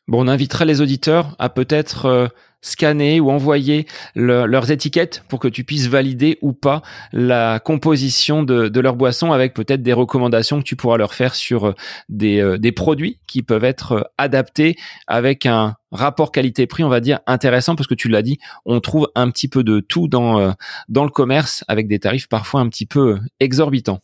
Bon, 0.08 0.24
on 0.24 0.28
invitera 0.28 0.64
les 0.64 0.80
auditeurs 0.80 1.34
à 1.40 1.48
peut-être 1.48 2.06
euh, 2.06 2.28
scanner 2.60 3.18
ou 3.18 3.32
envoyer 3.32 3.86
leurs 4.14 4.70
étiquettes 4.70 5.24
pour 5.28 5.40
que 5.40 5.48
tu 5.48 5.64
puisses 5.64 5.88
valider 5.88 6.38
ou 6.42 6.52
pas 6.52 6.82
la 7.12 7.58
composition 7.58 8.44
de, 8.44 8.68
de 8.68 8.80
leur 8.80 8.94
boisson 8.94 9.32
avec 9.32 9.52
peut-être 9.52 9.82
des 9.82 9.92
recommandations 9.92 10.58
que 10.58 10.64
tu 10.64 10.76
pourras 10.76 10.96
leur 10.96 11.12
faire 11.12 11.34
sur 11.34 11.66
euh, 11.66 11.74
des, 12.08 12.38
euh, 12.38 12.56
des 12.56 12.70
produits 12.70 13.18
qui 13.26 13.42
peuvent 13.42 13.64
être 13.64 14.08
adaptés 14.16 14.76
avec 15.08 15.44
un 15.44 15.74
rapport 15.90 16.30
qualité-prix, 16.30 16.84
on 16.84 16.88
va 16.88 17.00
dire, 17.00 17.18
intéressant 17.26 17.74
parce 17.74 17.88
que 17.88 17.94
tu 17.94 18.08
l'as 18.08 18.22
dit, 18.22 18.38
on 18.64 18.78
trouve 18.78 19.10
un 19.16 19.28
petit 19.30 19.48
peu 19.48 19.64
de 19.64 19.80
tout 19.80 20.06
dans, 20.06 20.54
dans 20.88 21.04
le 21.04 21.10
commerce 21.10 21.64
avec 21.66 21.88
des 21.88 21.98
tarifs 21.98 22.28
parfois 22.28 22.60
un 22.60 22.68
petit 22.68 22.86
peu 22.86 23.18
exorbitants. 23.40 24.00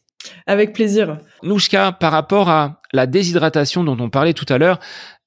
Avec 0.47 0.73
plaisir. 0.73 1.19
Nouchka, 1.43 1.93
par 1.93 2.13
rapport 2.13 2.49
à 2.49 2.81
la 2.93 3.07
déshydratation 3.07 3.85
dont 3.85 3.97
on 3.99 4.11
parlait 4.11 4.35
tout 4.35 4.47
à 4.49 4.59
l'heure, 4.59 4.79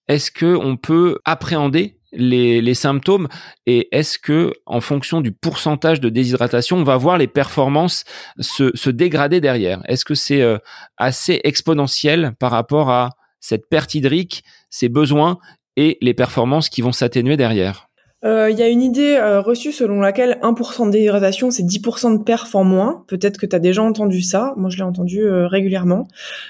est-ce 0.07 0.31
que 0.31 0.55
on 0.55 0.77
peut 0.77 1.19
appréhender 1.25 2.00
les, 2.17 2.74
symptômes 2.74 3.27
et 3.65 3.89
est-ce 3.91 4.17
que 4.17 4.53
en 4.65 4.81
fonction 4.81 5.21
du 5.21 5.31
pourcentage 5.31 6.00
de 6.00 6.09
déshydratation, 6.09 6.77
on 6.77 6.83
va 6.83 6.97
voir 6.97 7.17
les 7.17 7.27
performances 7.27 8.05
se, 8.39 8.89
dégrader 8.89 9.41
derrière? 9.41 9.81
Est-ce 9.88 10.05
que 10.05 10.15
c'est 10.15 10.41
euh, 10.41 10.57
assez 10.97 11.41
exponentiel 11.43 12.33
par 12.39 12.51
rapport 12.51 12.89
à 12.89 13.12
cette 13.39 13.67
perte 13.69 13.95
hydrique, 13.95 14.43
ses 14.69 14.89
besoins 14.89 15.38
et 15.75 15.97
les 16.01 16.13
performances 16.13 16.69
qui 16.69 16.81
vont 16.81 16.93
s'atténuer 16.93 17.38
derrière? 17.38 17.84
Euh, 18.25 18.50
il 18.50 18.58
y 18.58 18.63
a 18.63 18.70
une 18.70 18.82
idée 18.82 19.17
euh, 19.17 19.39
reçue 19.39 19.72
selon 19.72 20.01
laquelle 20.01 20.39
1% 20.41 20.88
de 20.88 20.91
déshydratation, 20.91 21.51
c'est 21.51 21.63
10% 21.63 22.17
de 22.17 22.24
perf 22.24 22.55
en 22.55 22.63
moins. 22.63 23.03
Peut-être 23.08 23.38
que 23.38 23.46
tu 23.46 23.55
as 23.55 23.60
déjà 23.60 23.84
entendu 23.84 24.22
ça. 24.22 24.53
Moi, 24.58 24.72
je 24.72 24.77
l'ai 24.77 24.84
entendu 24.84 25.22
euh, 25.22 25.48
régulièrement. 25.48 26.08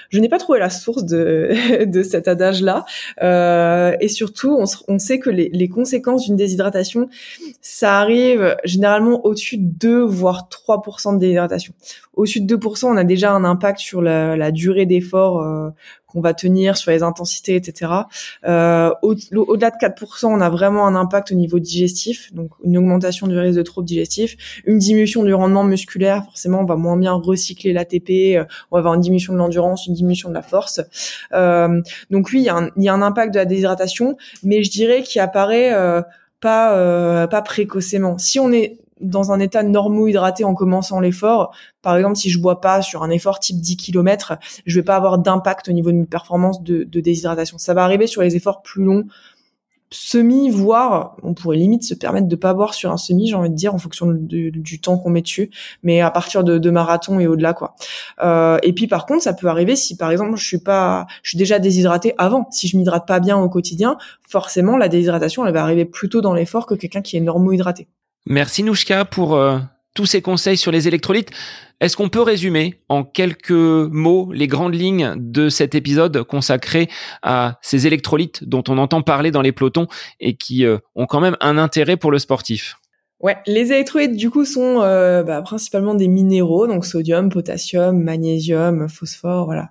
Je 0.08 0.18
n'ai 0.18 0.30
pas 0.30 0.38
trouvé 0.38 0.58
la 0.58 0.70
source 0.70 1.04
de, 1.04 1.50
cet 2.02 2.28
adage-là. 2.28 2.86
et 4.00 4.08
surtout, 4.08 4.58
on, 4.88 4.98
sait 4.98 5.18
que 5.18 5.28
les, 5.30 5.68
conséquences 5.68 6.26
d'une 6.26 6.36
déshydratation, 6.36 7.08
ça 7.60 7.98
arrive 7.98 8.56
généralement 8.64 9.26
au-dessus 9.26 9.58
de 9.58 9.66
2 9.66 10.04
voire 10.04 10.48
3% 10.50 11.14
de 11.14 11.18
déshydratation. 11.18 11.74
Au-dessus 12.14 12.40
de 12.40 12.56
2%, 12.56 12.86
on 12.86 12.96
a 12.96 13.04
déjà 13.04 13.32
un 13.32 13.44
impact 13.44 13.80
sur 13.80 14.00
la 14.00 14.50
durée 14.50 14.86
d'effort 14.86 15.72
qu'on 16.16 16.22
va 16.22 16.32
tenir, 16.32 16.78
sur 16.78 16.90
les 16.90 17.02
intensités, 17.02 17.56
etc. 17.56 17.92
Euh, 18.46 18.90
au-delà 19.02 19.70
de 19.70 19.76
4%, 19.76 20.26
on 20.26 20.40
a 20.40 20.48
vraiment 20.48 20.86
un 20.86 20.94
impact 20.94 21.30
au 21.32 21.34
niveau 21.34 21.58
digestif, 21.58 22.32
donc 22.32 22.52
une 22.64 22.78
augmentation 22.78 23.26
du 23.26 23.38
risque 23.38 23.58
de 23.58 23.62
troubles 23.62 23.86
digestifs, 23.86 24.62
une 24.64 24.78
diminution 24.78 25.24
du 25.24 25.34
rendement 25.34 25.62
musculaire, 25.62 26.24
forcément 26.24 26.60
on 26.60 26.64
va 26.64 26.76
moins 26.76 26.96
bien 26.96 27.12
recycler 27.12 27.74
l'ATP, 27.74 28.10
euh, 28.36 28.44
on 28.70 28.76
va 28.76 28.78
avoir 28.78 28.94
une 28.94 29.02
diminution 29.02 29.34
de 29.34 29.38
l'endurance, 29.38 29.86
une 29.86 29.92
diminution 29.92 30.30
de 30.30 30.34
la 30.34 30.42
force. 30.42 30.80
Euh, 31.34 31.82
donc 32.10 32.30
oui, 32.32 32.40
il 32.40 32.44
y, 32.44 32.48
a 32.48 32.56
un, 32.56 32.70
y, 32.78 32.88
a 32.88 32.94
un 32.94 33.02
impact 33.02 33.34
de 33.34 33.38
la 33.38 33.44
déshydratation, 33.44 34.16
mais 34.42 34.62
je 34.62 34.70
dirais 34.70 35.02
qu'il 35.02 35.20
apparaît 35.20 35.74
euh, 35.74 36.00
pas 36.40 36.76
euh, 36.76 37.26
pas 37.26 37.42
précocement. 37.42 38.16
Si 38.16 38.40
on 38.40 38.52
est 38.52 38.78
dans 39.00 39.32
un 39.32 39.40
état 39.40 39.62
normo-hydraté 39.62 40.44
en 40.44 40.54
commençant 40.54 41.00
l'effort. 41.00 41.54
Par 41.82 41.96
exemple, 41.96 42.16
si 42.16 42.30
je 42.30 42.40
bois 42.40 42.60
pas 42.60 42.82
sur 42.82 43.02
un 43.02 43.10
effort 43.10 43.40
type 43.40 43.60
10 43.60 43.76
km, 43.76 44.34
je 44.64 44.78
vais 44.78 44.84
pas 44.84 44.96
avoir 44.96 45.18
d'impact 45.18 45.68
au 45.68 45.72
niveau 45.72 45.92
de 45.92 45.98
mes 45.98 46.06
performances 46.06 46.62
de, 46.62 46.84
déshydratation. 46.84 47.58
Ça 47.58 47.74
va 47.74 47.84
arriver 47.84 48.06
sur 48.06 48.22
les 48.22 48.36
efforts 48.36 48.62
plus 48.62 48.84
longs, 48.84 49.04
semi, 49.90 50.50
voire 50.50 51.16
on 51.22 51.34
pourrait 51.34 51.56
limite 51.56 51.84
se 51.84 51.94
permettre 51.94 52.26
de 52.26 52.36
pas 52.36 52.54
boire 52.54 52.74
sur 52.74 52.90
un 52.90 52.96
semi, 52.96 53.28
j'ai 53.28 53.36
envie 53.36 53.50
de 53.50 53.54
dire, 53.54 53.72
en 53.72 53.78
fonction 53.78 54.08
du, 54.10 54.80
temps 54.80 54.98
qu'on 54.98 55.10
met 55.10 55.22
dessus, 55.22 55.50
mais 55.82 56.00
à 56.00 56.10
partir 56.10 56.42
de, 56.42 56.70
marathon 56.70 57.20
et 57.20 57.26
au-delà, 57.26 57.54
quoi. 57.54 57.76
Euh, 58.22 58.58
et 58.62 58.72
puis 58.72 58.88
par 58.88 59.06
contre, 59.06 59.22
ça 59.22 59.32
peut 59.32 59.46
arriver 59.46 59.76
si 59.76 59.96
par 59.96 60.10
exemple 60.10 60.36
je 60.36 60.44
suis 60.44 60.58
pas, 60.58 61.06
je 61.22 61.30
suis 61.30 61.38
déjà 61.38 61.58
déshydraté 61.58 62.14
avant. 62.18 62.48
Si 62.50 62.66
je 62.66 62.76
m'hydrate 62.76 63.06
pas 63.06 63.20
bien 63.20 63.38
au 63.38 63.48
quotidien, 63.48 63.96
forcément 64.28 64.76
la 64.76 64.88
déshydratation 64.88 65.46
elle 65.46 65.54
va 65.54 65.62
arriver 65.62 65.84
plus 65.84 66.08
tôt 66.08 66.20
dans 66.20 66.34
l'effort 66.34 66.66
que 66.66 66.74
quelqu'un 66.74 67.02
qui 67.02 67.16
est 67.16 67.20
normo-hydraté. 67.20 67.88
Merci 68.26 68.64
Nouchka 68.64 69.04
pour 69.04 69.36
euh, 69.36 69.58
tous 69.94 70.06
ces 70.06 70.20
conseils 70.20 70.56
sur 70.56 70.72
les 70.72 70.88
électrolytes. 70.88 71.30
Est-ce 71.80 71.96
qu'on 71.96 72.08
peut 72.08 72.22
résumer 72.22 72.82
en 72.88 73.04
quelques 73.04 73.50
mots 73.50 74.32
les 74.32 74.48
grandes 74.48 74.74
lignes 74.74 75.14
de 75.16 75.48
cet 75.48 75.76
épisode 75.76 76.24
consacré 76.24 76.88
à 77.22 77.58
ces 77.62 77.86
électrolytes 77.86 78.42
dont 78.42 78.64
on 78.68 78.78
entend 78.78 79.02
parler 79.02 79.30
dans 79.30 79.42
les 79.42 79.52
pelotons 79.52 79.86
et 80.18 80.36
qui 80.36 80.64
euh, 80.64 80.78
ont 80.96 81.06
quand 81.06 81.20
même 81.20 81.36
un 81.40 81.56
intérêt 81.56 81.96
pour 81.96 82.10
le 82.10 82.18
sportif? 82.18 82.76
Ouais, 83.20 83.38
les 83.46 83.72
électrolytes 83.72 84.14
du 84.14 84.28
coup 84.28 84.44
sont 84.44 84.82
euh, 84.82 85.22
bah, 85.22 85.40
principalement 85.40 85.94
des 85.94 86.06
minéraux, 86.06 86.66
donc 86.66 86.84
sodium, 86.84 87.30
potassium, 87.30 87.98
magnésium, 87.98 88.90
phosphore, 88.90 89.46
voilà. 89.46 89.70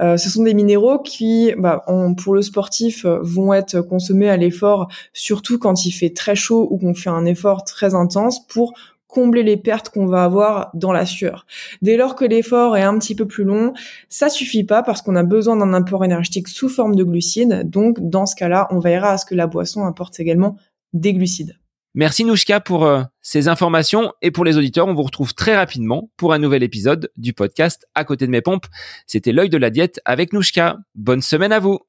Euh, 0.00 0.16
ce 0.16 0.28
sont 0.28 0.42
des 0.42 0.54
minéraux 0.54 0.98
qui, 0.98 1.54
bah, 1.56 1.84
pour 2.16 2.34
le 2.34 2.42
sportif, 2.42 3.06
vont 3.06 3.54
être 3.54 3.80
consommés 3.80 4.28
à 4.28 4.36
l'effort, 4.36 4.88
surtout 5.12 5.58
quand 5.58 5.86
il 5.86 5.92
fait 5.92 6.10
très 6.10 6.34
chaud 6.34 6.66
ou 6.68 6.78
qu'on 6.78 6.94
fait 6.94 7.10
un 7.10 7.26
effort 7.26 7.62
très 7.62 7.94
intense 7.94 8.44
pour 8.48 8.72
combler 9.06 9.44
les 9.44 9.56
pertes 9.56 9.90
qu'on 9.90 10.06
va 10.06 10.24
avoir 10.24 10.70
dans 10.74 10.92
la 10.92 11.06
sueur. 11.06 11.46
Dès 11.82 11.96
lors 11.96 12.16
que 12.16 12.24
l'effort 12.24 12.76
est 12.76 12.82
un 12.82 12.98
petit 12.98 13.14
peu 13.14 13.26
plus 13.26 13.44
long, 13.44 13.72
ça 14.08 14.28
suffit 14.28 14.64
pas 14.64 14.82
parce 14.82 15.02
qu'on 15.02 15.16
a 15.16 15.22
besoin 15.22 15.56
d'un 15.56 15.74
apport 15.74 16.04
énergétique 16.04 16.48
sous 16.48 16.68
forme 16.68 16.96
de 16.96 17.04
glucides. 17.04 17.68
Donc, 17.68 17.98
dans 18.00 18.26
ce 18.26 18.34
cas-là, 18.36 18.68
on 18.70 18.80
veillera 18.80 19.12
à 19.12 19.18
ce 19.18 19.24
que 19.24 19.34
la 19.34 19.46
boisson 19.46 19.84
apporte 19.84 20.18
également 20.18 20.56
des 20.92 21.12
glucides. 21.12 21.56
Merci 21.94 22.24
Nouchka 22.24 22.60
pour 22.60 22.84
euh, 22.84 23.02
ces 23.20 23.48
informations 23.48 24.12
et 24.22 24.30
pour 24.30 24.44
les 24.44 24.56
auditeurs, 24.56 24.86
on 24.86 24.94
vous 24.94 25.02
retrouve 25.02 25.34
très 25.34 25.56
rapidement 25.56 26.08
pour 26.16 26.32
un 26.32 26.38
nouvel 26.38 26.62
épisode 26.62 27.10
du 27.16 27.32
podcast 27.32 27.84
À 27.96 28.04
côté 28.04 28.26
de 28.26 28.30
mes 28.30 28.42
pompes. 28.42 28.66
C'était 29.06 29.32
l'œil 29.32 29.48
de 29.48 29.58
la 29.58 29.70
diète 29.70 30.00
avec 30.04 30.32
Nouchka. 30.32 30.78
Bonne 30.94 31.20
semaine 31.20 31.52
à 31.52 31.58
vous. 31.58 31.80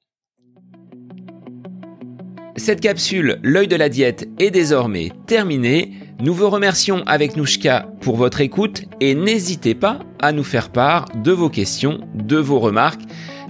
Cette 2.58 2.82
capsule, 2.82 3.40
l'œil 3.44 3.68
de 3.68 3.76
la 3.76 3.90
diète, 3.90 4.28
est 4.40 4.50
désormais 4.50 5.12
terminée. 5.28 5.94
Nous 6.20 6.34
vous 6.34 6.50
remercions 6.50 7.04
avec 7.06 7.36
Nouchka 7.36 7.88
pour 8.02 8.18
votre 8.18 8.42
écoute 8.42 8.86
et 9.02 9.14
n'hésitez 9.14 9.76
pas 9.76 10.00
à 10.20 10.32
nous 10.32 10.44
faire 10.44 10.72
part 10.72 11.06
de 11.16 11.32
vos 11.32 11.50
questions, 11.50 12.00
de 12.16 12.38
vos 12.38 12.60
remarques, 12.60 13.02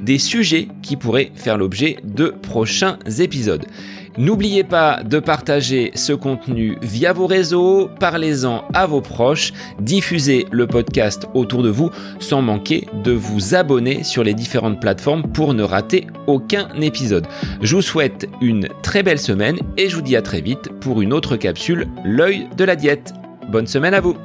des 0.01 0.17
sujets 0.17 0.67
qui 0.81 0.97
pourraient 0.97 1.31
faire 1.35 1.57
l'objet 1.57 1.97
de 2.03 2.27
prochains 2.27 2.99
épisodes. 3.19 3.65
N'oubliez 4.17 4.63
pas 4.63 5.03
de 5.03 5.19
partager 5.19 5.91
ce 5.95 6.13
contenu 6.13 6.77
via 6.81 7.13
vos 7.13 7.27
réseaux, 7.27 7.89
parlez-en 7.99 8.65
à 8.73 8.85
vos 8.85 9.01
proches, 9.01 9.53
diffusez 9.79 10.45
le 10.51 10.67
podcast 10.67 11.27
autour 11.33 11.63
de 11.63 11.69
vous 11.69 11.91
sans 12.19 12.41
manquer 12.41 12.87
de 13.03 13.11
vous 13.11 13.55
abonner 13.55 14.03
sur 14.03 14.23
les 14.23 14.33
différentes 14.33 14.81
plateformes 14.81 15.23
pour 15.31 15.53
ne 15.53 15.63
rater 15.63 16.07
aucun 16.27 16.67
épisode. 16.81 17.27
Je 17.61 17.75
vous 17.75 17.81
souhaite 17.81 18.27
une 18.41 18.67
très 18.83 19.03
belle 19.03 19.19
semaine 19.19 19.59
et 19.77 19.89
je 19.89 19.95
vous 19.95 20.01
dis 20.01 20.15
à 20.15 20.21
très 20.21 20.41
vite 20.41 20.69
pour 20.81 21.01
une 21.01 21.13
autre 21.13 21.37
capsule, 21.37 21.87
l'œil 22.03 22.47
de 22.57 22.63
la 22.63 22.75
diète. 22.75 23.13
Bonne 23.49 23.67
semaine 23.67 23.93
à 23.93 24.01
vous 24.01 24.15